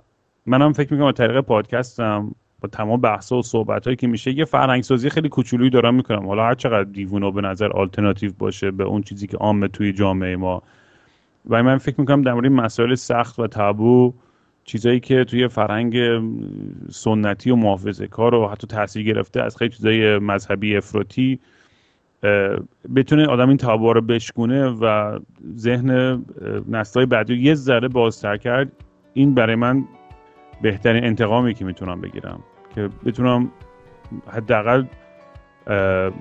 منم 0.45 0.73
فکر 0.73 0.93
می‌کنم 0.93 1.11
طریق 1.11 1.41
پادکستم 1.41 2.35
با 2.61 2.69
تمام 2.69 3.01
بحث 3.01 3.31
و 3.31 3.41
صحبت 3.41 3.85
هایی 3.85 3.95
که 3.95 4.07
میشه 4.07 4.31
یه 4.31 4.45
فرهنگ 4.45 4.83
سازی 4.83 5.09
خیلی 5.09 5.29
کوچولویی 5.29 5.69
دارم 5.69 5.95
می‌کنم. 5.95 6.27
حالا 6.27 6.45
هر 6.45 6.55
چقدر 6.55 6.83
دیوونه 6.83 7.31
به 7.31 7.41
نظر 7.41 7.71
آلترناتیو 7.71 8.31
باشه 8.39 8.71
به 8.71 8.83
اون 8.83 9.01
چیزی 9.01 9.27
که 9.27 9.37
عامه 9.37 9.67
توی 9.67 9.93
جامعه 9.93 10.35
ما. 10.35 10.63
و 11.49 11.63
من 11.63 11.77
فکر 11.77 11.95
می‌کنم 12.01 12.21
در 12.21 12.33
مورد 12.33 12.51
مسائل 12.51 12.95
سخت 12.95 13.39
و 13.39 13.47
تابو 13.47 14.13
چیزایی 14.63 14.99
که 14.99 15.23
توی 15.23 15.47
فرهنگ 15.47 15.97
سنتی 16.89 17.51
و 17.51 17.55
محافظه 17.55 18.07
کار 18.07 18.35
و 18.35 18.47
حتی 18.47 18.67
تاثیر 18.67 19.03
گرفته 19.03 19.41
از 19.41 19.57
خیلی 19.57 19.71
چیزای 19.71 20.19
مذهبی 20.19 20.77
افراطی 20.77 21.39
بتونه 22.95 23.25
آدم 23.25 23.47
این 23.47 23.57
تابا 23.57 23.91
رو 23.91 24.01
بشکونه 24.01 24.65
و 24.65 25.19
ذهن 25.55 26.21
نسلهای 26.69 27.05
بعدی 27.05 27.35
یه 27.35 27.53
ذره 27.53 27.87
بازتر 27.87 28.37
کرد. 28.37 28.71
این 29.13 29.33
برای 29.33 29.55
من 29.55 29.85
بهترین 30.61 31.03
انتقامی 31.03 31.53
که 31.53 31.65
می‌تونم 31.65 32.01
بگیرم. 32.01 32.39
که 32.77 32.89
بتونم 33.05 33.51
حداقل 34.33 34.83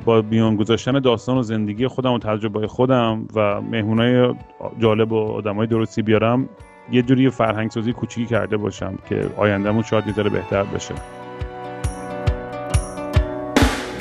با 0.04 0.22
بیان 0.22 0.56
گذاشتن 0.56 1.00
داستان 1.00 1.38
و 1.38 1.42
زندگی 1.42 1.86
خودم 1.86 2.12
و 2.12 2.18
تجربه 2.18 2.66
خودم 2.66 3.28
و 3.34 3.60
مهمونای 3.60 4.34
جالب 4.78 5.12
و 5.12 5.32
آدمای 5.32 5.66
درستی 5.66 6.02
بیارم 6.02 6.48
یه 6.92 7.02
جوری 7.02 7.30
فرهنگ 7.30 7.70
سازی 7.70 7.92
کوچیکی 7.92 8.26
کرده 8.26 8.56
باشم 8.56 8.98
که 9.08 9.30
آیندهمون 9.36 9.82
شاید 9.82 10.06
یه 10.06 10.22
بهتر 10.22 10.62
بشه. 10.62 10.94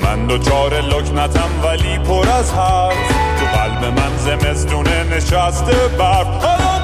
من 0.02 0.26
دوچار 0.26 0.74
لکنتم 0.74 1.50
ولی 1.64 1.98
پر 1.98 2.28
از 2.28 2.54
حرف. 2.54 3.08
تو 3.40 3.58
قلب 3.58 3.84
من 3.84 4.16
زمستونه 4.16 5.16
نشسته 5.16 5.96
برف. 5.98 6.75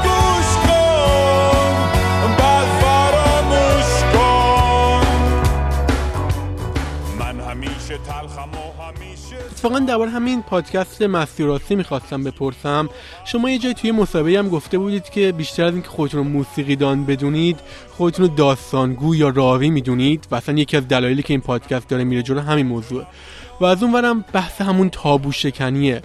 اتفاقا 9.64 9.79
درباره 9.79 10.11
همین 10.11 10.42
پادکست 10.42 11.03
مستی 11.03 11.75
می‌خواستم 11.75 12.25
بپرسم. 12.25 12.88
شما 13.25 13.51
یه 13.51 13.59
جای 13.59 13.75
توی 13.75 13.92
مسابقه 13.92 14.38
هم 14.38 14.48
گفته 14.48 14.79
بودید 14.79 15.11
که 15.11 15.33
بیشتر 15.33 15.64
از 15.64 15.72
اینکه 15.72 15.88
خودتون 15.88 16.25
رو 16.25 16.31
موسیقی 16.31 16.77
دان 16.77 17.05
بدونید 17.05 17.61
خودتون 17.90 18.27
رو 18.27 18.35
داستانگو 18.35 19.14
یا 19.14 19.29
راوی 19.29 19.70
می‌دونید 19.70 20.27
و 20.31 20.35
اصلا 20.35 20.55
یکی 20.55 20.77
از 20.77 20.88
دلایلی 20.88 21.22
که 21.22 21.33
این 21.33 21.40
پادکست 21.40 21.88
داره 21.88 22.05
میره 22.05 22.22
جلو 22.22 22.40
همین 22.40 22.66
موضوع 22.66 23.05
و 23.61 23.64
از 23.64 23.83
اون 23.83 23.92
ورم 23.92 24.25
بحث 24.33 24.61
همون 24.61 24.90
تابو 24.90 25.33
شکنیه. 25.33 26.03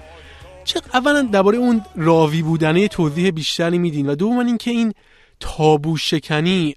چه 0.64 0.82
اولا 0.94 1.22
درباره 1.22 1.58
اون 1.58 1.82
راوی 1.96 2.42
بودنه 2.42 2.88
توضیح 2.88 3.30
بیشتری 3.32 3.78
میدین 3.78 4.10
و 4.10 4.16
دوم 4.16 4.40
اینکه 4.40 4.72
این 4.72 4.94
تابو 5.40 5.98
شکنی 5.98 6.76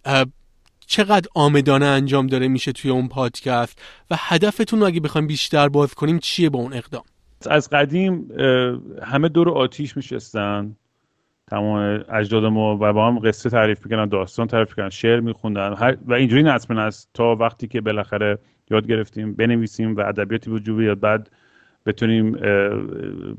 چقدر 0.90 1.28
آمدانه 1.34 1.86
انجام 1.86 2.26
داره 2.26 2.48
میشه 2.48 2.72
توی 2.72 2.90
اون 2.90 3.08
پادکست 3.08 3.82
و 4.10 4.14
هدفتون 4.18 4.80
رو 4.80 4.86
اگه 4.86 5.00
بخوایم 5.00 5.26
بیشتر 5.26 5.68
باز 5.68 5.94
کنیم 5.94 6.18
چیه 6.18 6.50
با 6.50 6.58
اون 6.58 6.72
اقدام؟ 6.72 7.02
از 7.50 7.70
قدیم 7.70 8.28
همه 9.02 9.28
دور 9.28 9.50
آتیش 9.50 9.96
میشستن. 9.96 10.76
تمام 11.50 12.04
اجداد 12.12 12.44
ما 12.44 12.78
و 12.80 12.92
با 12.92 13.06
هم 13.06 13.18
قصه 13.18 13.50
تعریف 13.50 13.84
می‌کنن 13.84 14.06
داستان 14.06 14.46
تعریف 14.46 14.68
می‌کنن 14.68 14.90
شعر 14.90 15.20
میخوندن. 15.20 15.96
و 16.06 16.14
اینجوری 16.14 16.42
نسل 16.42 16.60
به 16.60 16.72
نسل 16.72 17.10
تا 17.14 17.36
وقتی 17.36 17.68
که 17.68 17.80
بالاخره 17.80 18.38
یاد 18.70 18.86
گرفتیم 18.86 19.32
بنویسیم 19.32 19.96
و 19.96 20.00
ادبیاتی 20.00 20.50
وجود 20.50 20.76
بیاد 20.76 21.00
بعد 21.00 21.30
بتونیم 21.86 22.32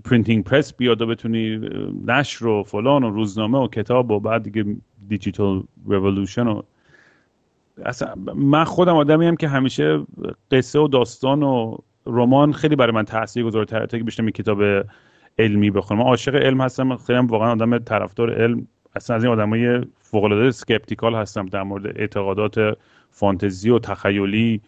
printing 0.04 0.44
press 0.44 0.74
بیاد 0.74 1.02
و 1.02 1.08
بتونی 1.08 1.60
نشر 2.06 2.48
و 2.48 2.64
فلان 2.64 3.04
و 3.04 3.10
روزنامه 3.10 3.58
و 3.58 3.68
کتاب 3.68 4.12
و 4.12 4.20
بعد 4.20 4.44
دیگه 4.44 4.66
digital 5.08 5.64
revolution 5.86 6.48
و 6.48 6.62
اصلا 7.86 8.14
من 8.36 8.64
خودم 8.64 8.96
آدمی 8.96 9.26
هم 9.26 9.36
که 9.36 9.48
همیشه 9.48 10.00
قصه 10.52 10.80
و 10.80 10.88
داستان 10.88 11.44
و 11.44 11.78
رمان 12.06 12.54
خیلی 12.54 12.76
برای 12.76 12.92
من 12.92 13.06
تاثیر 13.06 13.44
گذاره 13.44 13.66
تا 13.66 13.86
که 13.86 14.04
بیشتر 14.04 14.30
کتاب 14.30 14.62
علمی 15.40 15.72
بخونم. 15.72 16.00
من 16.00 16.06
عاشق 16.06 16.36
علم 16.36 16.62
هستم 16.62 16.98
خیلی 16.98 17.20
هم 17.20 17.28
واقعا 17.28 17.52
آدم 17.52 17.78
طرفدار 17.78 18.34
علم 18.34 18.68
اصلا 18.96 19.16
از 19.16 19.24
این 19.24 19.34
آدمای 19.34 19.82
فوق 20.00 20.24
العاده 20.24 20.52
سکپتیکال 20.52 21.16
هستم 21.16 21.46
در 21.46 21.64
مورد 21.64 22.00
اعتقادات 22.00 22.78
فانتزی 23.10 23.70
و 23.70 23.80
تخیلی. 23.80 24.62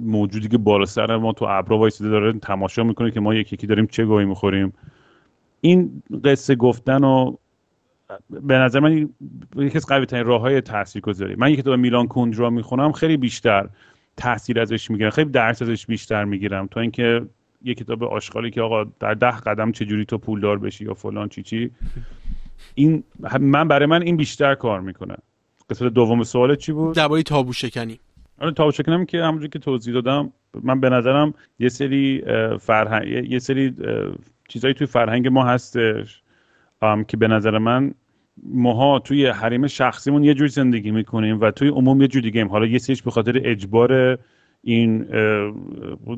موجودی 0.00 0.48
که 0.48 0.58
بالا 0.58 0.84
سر 0.84 1.16
ما 1.16 1.32
تو 1.32 1.46
ابرا 1.48 1.78
وایسیده 1.78 2.10
داره 2.10 2.32
تماشا 2.32 2.84
می‌کنه 2.84 3.10
که 3.10 3.20
ما 3.20 3.34
یکی 3.34 3.54
یکی 3.54 3.66
داریم 3.66 3.86
چه 3.86 4.04
گویی 4.04 4.26
می‌خوریم. 4.26 4.72
این 5.60 6.02
قصه 6.24 6.54
گفتن 6.54 7.04
و 7.04 7.36
به 8.30 8.54
نظر 8.54 8.80
من 8.80 9.08
یکی 9.56 9.76
از 9.76 9.86
قوی 9.86 10.06
ترین 10.06 10.24
راه 10.24 10.40
های 10.40 10.60
تاثیر 10.60 11.02
گذاری 11.02 11.34
من 11.34 11.50
یک 11.50 11.58
کتاب 11.58 11.74
میلان 11.74 12.08
کوندرا 12.08 12.50
می‌خونم 12.50 12.92
خیلی 12.92 13.16
بیشتر 13.16 13.68
تاثیر 14.16 14.60
ازش 14.60 14.90
می‌گیرم 14.90 15.10
خیلی 15.10 15.30
درس 15.30 15.62
ازش 15.62 15.86
بیشتر 15.86 16.24
می‌گیرم. 16.24 16.66
تا 16.66 16.80
اینکه 16.80 17.22
یک 17.64 17.78
کتاب 17.78 18.04
آشغالی 18.04 18.50
که 18.50 18.62
آقا 18.62 18.84
در 18.84 19.14
ده 19.14 19.36
قدم 19.36 19.72
چجوری 19.72 20.04
تو 20.04 20.18
پولدار 20.18 20.58
بشی 20.58 20.84
یا 20.84 20.94
فلان 20.94 21.28
چی 21.28 21.42
چی. 21.42 21.70
این 22.74 23.04
من 23.40 23.68
برای 23.68 23.86
من 23.86 24.02
این 24.02 24.16
بیشتر 24.16 24.54
کار 24.54 24.80
می‌کنه. 24.80 25.14
قسمت 25.70 25.92
دوم 25.92 26.22
سوال 26.22 26.56
چی 26.56 26.72
بود؟ 26.72 26.96
درباره 26.96 27.22
تابو 27.22 27.52
شکنی. 27.52 28.00
آره 28.40 28.52
تا 28.52 28.70
شکنم 28.70 29.04
که 29.04 29.22
همونجوری 29.22 29.48
که 29.48 29.58
توضیح 29.58 29.94
دادم 29.94 30.32
من 30.62 30.80
به 30.80 30.88
نظرم 30.88 31.34
یه 31.58 31.68
سری 31.68 32.22
فرهنگ 32.60 33.30
یه 33.30 33.38
سری 33.38 33.74
چیزایی 34.48 34.74
توی 34.74 34.86
فرهنگ 34.86 35.28
ما 35.28 35.44
هستش 35.44 36.22
که 37.08 37.16
به 37.16 37.28
نظر 37.28 37.58
من 37.58 37.94
ماها 38.42 38.98
توی 38.98 39.26
حریم 39.26 39.66
شخصیمون 39.66 40.24
یه 40.24 40.34
جور 40.34 40.48
زندگی 40.48 40.90
می‌کنیم 40.90 41.40
و 41.40 41.50
توی 41.50 41.68
عموم 41.68 42.00
یه 42.00 42.08
جور 42.08 42.22
دیگه 42.22 42.44
حالا 42.44 42.66
یه 42.66 42.78
سریش 42.78 43.02
به 43.02 43.10
خاطر 43.10 43.40
اجبار 43.44 44.18
این 44.62 45.06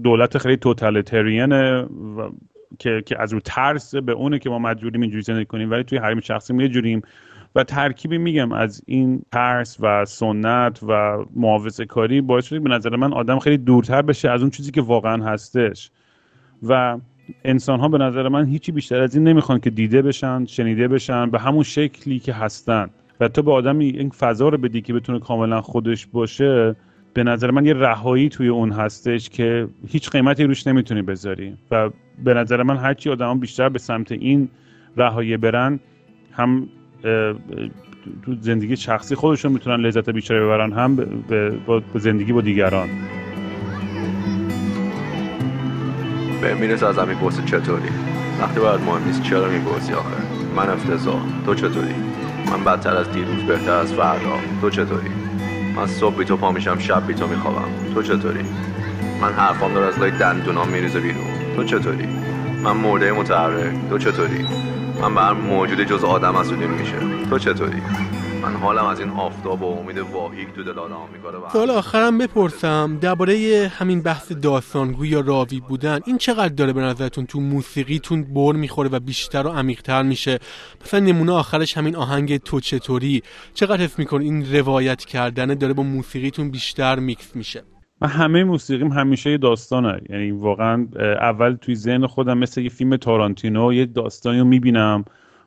دولت 0.02 0.38
خیلی 0.38 0.56
توتالیتریانه 0.56 1.86
که 2.78 3.02
که 3.06 3.22
از 3.22 3.32
رو 3.32 3.40
ترس 3.40 3.94
به 3.94 4.12
اونه 4.12 4.38
که 4.38 4.50
ما 4.50 4.58
مجبوریم 4.58 5.00
اینجوری 5.00 5.22
زندگی 5.22 5.44
کنیم 5.44 5.70
ولی 5.70 5.84
توی 5.84 5.98
حریم 5.98 6.20
شخصیمون 6.20 6.62
یه 6.62 6.68
جوریم. 6.68 7.02
و 7.54 7.64
ترکیبی 7.64 8.18
میگم 8.18 8.52
از 8.52 8.82
این 8.86 9.22
ترس 9.32 9.76
و 9.80 10.04
سنت 10.04 10.82
و 10.82 11.24
محافظه 11.36 11.86
کاری 11.86 12.20
باعث 12.20 12.44
شده 12.46 12.60
به 12.60 12.70
نظر 12.70 12.96
من 12.96 13.12
آدم 13.12 13.38
خیلی 13.38 13.58
دورتر 13.58 14.02
بشه 14.02 14.30
از 14.30 14.40
اون 14.40 14.50
چیزی 14.50 14.70
که 14.70 14.82
واقعا 14.82 15.24
هستش. 15.24 15.90
و 16.62 16.98
انسان 17.44 17.80
ها 17.80 17.88
به 17.88 17.98
نظر 17.98 18.28
من 18.28 18.44
هیچی 18.44 18.72
بیشتر 18.72 19.00
از 19.00 19.14
این 19.14 19.28
نمی‌خوان 19.28 19.60
که 19.60 19.70
دیده 19.70 20.02
بشن 20.02 20.44
شنیده 20.44 20.88
بشن 20.88 21.30
به 21.30 21.38
همون 21.38 21.62
شکلی 21.62 22.18
که 22.18 22.32
هستن. 22.32 22.90
و 23.20 23.28
تو 23.28 23.42
به 23.42 23.52
آدمی 23.52 23.86
این 23.86 24.10
فضا 24.10 24.48
رو 24.48 24.58
بدی 24.58 24.80
که 24.80 24.92
بتونه 24.92 25.18
کاملا 25.18 25.60
خودش 25.60 26.06
باشه 26.06 26.76
به 27.14 27.24
نظر 27.24 27.50
من 27.50 27.66
یه 27.66 27.74
رهایی 27.74 28.28
توی 28.28 28.48
اون 28.48 28.72
هستش 28.72 29.28
که 29.28 29.68
هیچ 29.88 30.10
قیمتی 30.10 30.44
روش 30.44 30.66
نمی‌تونی 30.66 31.02
بذاری. 31.02 31.56
و 31.70 31.90
به 32.24 32.34
نظر 32.34 32.62
من 32.62 32.76
هرچی 32.76 33.10
آدم 33.10 33.38
بیشتر 33.38 33.68
به 33.68 33.78
سمت 33.78 34.12
این 34.12 34.48
رهایی 34.96 35.36
برن 35.36 35.80
هم 36.32 36.68
تو 38.22 38.34
زندگی 38.40 38.76
شخصی 38.76 39.14
خودشون 39.14 39.52
می‌تونن 39.52 39.86
لذت 39.86 40.10
بیشتری 40.10 40.40
ببرن 40.40 40.72
هم 40.72 40.96
به, 41.28 41.52
زندگی 41.94 42.32
با 42.32 42.40
دیگران. 42.40 42.88
به 46.44 46.54
می‌رسه 46.54 46.86
از 46.86 46.98
همین 46.98 47.18
پرسه 47.18 47.42
چطوری؟ 47.42 47.88
وقتی 48.40 48.60
باید 48.60 48.80
مهم 48.80 49.04
نیست 49.06 49.22
چرا 49.22 49.48
می‌پرسی 49.48 49.92
آخه. 49.92 50.16
من 50.56 50.70
افتضاح. 50.70 51.20
تو 51.46 51.54
چطوری؟ 51.54 51.94
من 52.50 52.64
بدتر 52.64 52.96
از 52.96 53.12
دیروز 53.12 53.42
بهتر 53.42 53.72
از 53.72 53.92
فردا. 53.92 54.38
تو 54.60 54.70
چطوری؟ 54.70 55.10
من 55.76 55.86
صبح 55.86 56.16
بی 56.16 56.24
تو 56.24 56.36
پا 56.36 56.52
میشم 56.52 56.78
شب 56.78 57.06
بی 57.06 57.14
تو 57.14 57.26
میخوابم. 57.26 57.94
تو 57.94 58.02
چطوری؟ 58.02 58.44
من 59.20 59.32
حرفام 59.32 59.74
داره 59.74 59.86
از 59.86 59.98
لای 59.98 60.10
دندونام 60.10 60.68
میریزه 60.68 61.00
بیرون. 61.00 61.56
تو 61.56 61.64
چطوری؟ 61.64 62.08
من 62.62 62.76
مرده 62.76 63.12
متحرک. 63.12 63.74
تو 63.90 63.98
چطوری؟ 63.98 64.46
من 65.02 65.14
به 65.14 65.20
هر 65.20 65.32
موجود 65.32 65.84
جز 65.84 66.04
آدم 66.04 66.36
حسودیم 66.36 66.70
میشه 66.70 66.96
تو 67.30 67.38
چطوری؟ 67.38 67.82
من 68.44 68.56
حالم 68.56 68.86
از 68.86 69.00
این 69.00 69.10
آفتاب 69.10 69.62
و 69.62 69.78
امید 69.78 69.98
واهیک 69.98 70.48
تو 70.54 70.62
دل 70.62 70.78
آدم 70.78 70.96
می‌کنه 71.12 71.50
سوال 71.52 71.70
آخرم 71.70 72.18
بپرسم 72.18 72.98
درباره 73.00 73.70
همین 73.78 74.02
بحث 74.02 74.32
داستانگوی 74.32 75.08
یا 75.08 75.20
راوی 75.20 75.60
بودن 75.60 75.98
این 76.06 76.18
چقدر 76.18 76.54
داره 76.54 76.72
به 76.72 76.80
نظرتون 76.80 77.26
تو 77.26 77.40
موسیقیتون 77.40 78.34
بر 78.34 78.52
می‌خوره 78.52 78.88
و 78.88 79.00
بیشتر 79.00 79.46
و 79.46 79.50
عمیقتر 79.50 80.02
میشه؟ 80.02 80.38
مثلا 80.84 81.00
نمونه 81.00 81.32
آخرش 81.32 81.78
همین 81.78 81.96
آهنگ 81.96 82.36
تو 82.36 82.60
چطوری؟ 82.60 83.22
چقدر 83.54 83.82
حس 83.82 83.98
میکن 83.98 84.20
این 84.20 84.54
روایت 84.54 85.04
کردنه 85.04 85.54
داره 85.54 85.72
با 85.72 85.82
موسیقیتون 85.82 86.50
بیشتر 86.50 86.98
میکس 86.98 87.36
میشه؟ 87.36 87.62
من 88.00 88.08
همه 88.08 88.44
موسیقیم 88.44 88.92
همیشه 88.92 89.30
یه 89.30 89.38
داستانه. 89.38 90.00
یعنی 90.10 90.30
واقعا 90.30 90.88
اول 91.20 91.56
توی 91.56 91.74
ذهن 91.74 92.06
خودم 92.06 92.38
مثل 92.38 92.60
یه 92.60 92.68
فیلم 92.68 92.96
تارانتینو 92.96 93.72
یه 93.72 93.86
داستانی 93.86 94.38
رو 94.38 94.44
می‌بینم. 94.44 95.04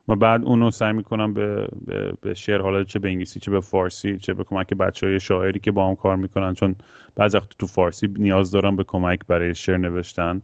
و 0.08 0.16
بعد 0.16 0.44
اونو 0.44 0.72
سعی 0.72 0.94
می‌کنم 0.94 1.34
به, 1.34 1.68
به, 1.86 2.14
به 2.22 2.34
شعر 2.34 2.62
حالا 2.62 2.84
چه 2.84 3.00
به 3.00 3.08
انگلیسی 3.08 3.40
چه 3.40 3.52
به 3.52 3.60
فارسی 3.60 4.18
چه 4.18 4.34
به 4.34 4.44
کمک 4.44 4.74
بچه 4.74 5.08
های 5.08 5.20
شاعری 5.20 5.60
که 5.60 5.72
با 5.72 5.88
هم 5.90 5.96
کار 5.96 6.16
می‌کنن 6.16 6.54
چون 6.54 6.76
بعضی 7.16 7.38
وقت 7.38 7.50
تو 7.60 7.68
فارسی 7.68 8.08
نیاز 8.08 8.52
دارم 8.52 8.76
به 8.76 8.84
کمک 8.84 9.20
برای 9.28 9.56
شعر 9.56 9.78
نوشتن. 9.78 10.42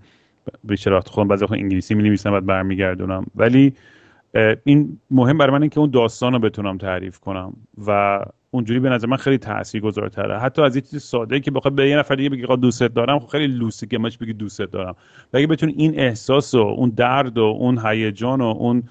بیشتر 0.63 0.93
وقت 0.93 1.09
خودم 1.09 1.27
بعضی 1.27 1.43
وقت 1.43 1.53
انگلیسی 1.53 1.95
می 1.95 2.03
نویسم 2.03 2.31
بعد 2.31 2.45
برمیگردونم. 2.45 3.25
ولی 3.35 3.73
این 4.63 4.99
مهم 5.11 5.37
برای 5.37 5.51
من 5.53 5.61
این 5.61 5.69
که 5.69 5.79
اون 5.79 5.89
داستان 5.89 6.33
رو 6.33 6.39
بتونم 6.39 6.77
تعریف 6.77 7.19
کنم 7.19 7.53
و 7.87 8.19
اونجوری 8.51 8.79
به 8.79 8.89
نظر 8.89 9.07
من 9.07 9.17
خیلی 9.17 9.37
تاثیرگذارتره. 9.37 10.39
حتی 10.39 10.61
از 10.61 10.75
یه 10.75 10.81
چیز 10.81 11.01
ساده 11.01 11.39
که 11.39 11.51
بخواد 11.51 11.75
به 11.75 11.89
یه 11.89 11.97
نفر 11.97 12.15
دیگه 12.15 12.29
بگی 12.29 12.45
دوست 12.61 12.83
دارم 12.83 13.19
خب 13.19 13.27
خیلی 13.27 13.47
لوسی 13.47 13.87
که 13.87 13.97
ماش 13.97 14.17
بگی 14.17 14.33
دوست 14.33 14.61
دارم. 14.61 14.95
و 15.33 15.37
اگه 15.37 15.47
بتونی 15.47 15.73
این 15.77 15.99
احساس 15.99 16.53
و 16.53 16.57
اون 16.57 16.89
درد 16.89 17.37
و 17.37 17.41
اون 17.41 17.79
هیجان 17.85 18.41
و 18.41 18.45
اون 18.45 18.83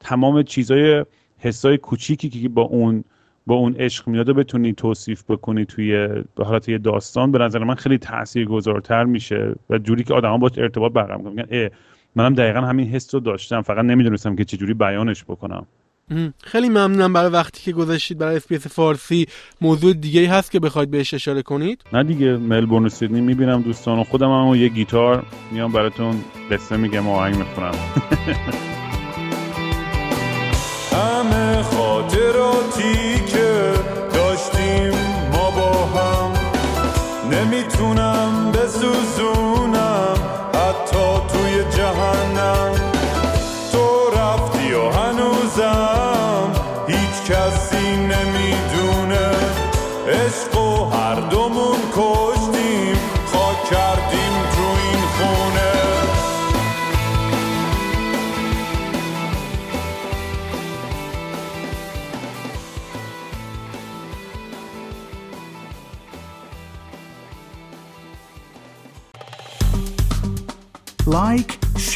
تمام 0.00 0.42
چیزای 0.42 1.04
حسای 1.38 1.78
کوچیکی 1.78 2.28
که 2.28 2.48
با 2.48 2.62
اون 2.62 3.04
با 3.46 3.54
اون 3.54 3.74
عشق 3.74 4.08
میاد 4.08 4.28
و 4.28 4.34
بتونی 4.34 4.72
توصیف 4.72 5.24
بکنی 5.28 5.64
توی 5.64 6.08
حالت 6.38 6.68
یه 6.68 6.78
داستان. 6.78 7.32
به 7.32 7.38
نظر 7.38 7.64
من 7.64 7.74
خیلی 7.74 7.98
تاثیرگذارتر 7.98 9.04
میشه 9.04 9.54
و 9.70 9.78
جوری 9.78 10.04
که 10.04 10.14
آدما 10.14 10.38
با 10.38 10.50
ارتباط 10.56 10.92
برقرار 10.92 11.18
می‌کنن. 11.18 11.46
میگن 11.50 11.70
منم 12.16 12.34
دقیقا 12.34 12.60
همین 12.60 12.88
حس 12.88 13.14
رو 13.14 13.20
داشتم. 13.20 13.62
فقط 13.62 13.84
نمی‌دونستم 13.84 14.36
که 14.36 14.44
چجوری 14.44 14.74
بیانش 14.74 15.24
بکنم. 15.24 15.66
خیلی 16.42 16.68
ممنونم 16.68 17.12
برای 17.12 17.30
وقتی 17.30 17.62
که 17.62 17.72
گذاشتید 17.72 18.18
برای 18.18 18.36
اسپیس 18.36 18.66
فارسی. 18.66 19.26
موضوع 19.60 19.92
دیگه 19.92 20.28
هست 20.28 20.50
که 20.50 20.60
بخواید 20.60 20.90
بهش 20.90 21.14
اشاره 21.14 21.42
کنید؟ 21.42 21.84
نه 21.92 22.04
دیگه 22.04 22.36
ملبورن 22.36 22.86
و 22.86 22.88
سیدنی 22.88 23.20
می‌بینم 23.20 23.62
دوستان 23.62 23.98
و 23.98 24.04
خودم 24.04 24.30
هم 24.30 24.54
یه 24.54 24.68
گیتار 24.68 25.26
میام 25.52 25.72
براتون 25.72 26.16
قصه 26.50 26.76
میگم 26.76 27.08
و 27.08 27.10
آهنگ 27.10 27.36
می‌خونم. 27.36 27.74
خاطراتی 32.80 33.24
که 33.24 33.72
داشتیم 34.14 34.92
ما 35.32 35.50
با 35.50 35.72
هم 35.86 36.32
نمی‌تونم 37.30 38.52
بسوزونم 38.52 39.49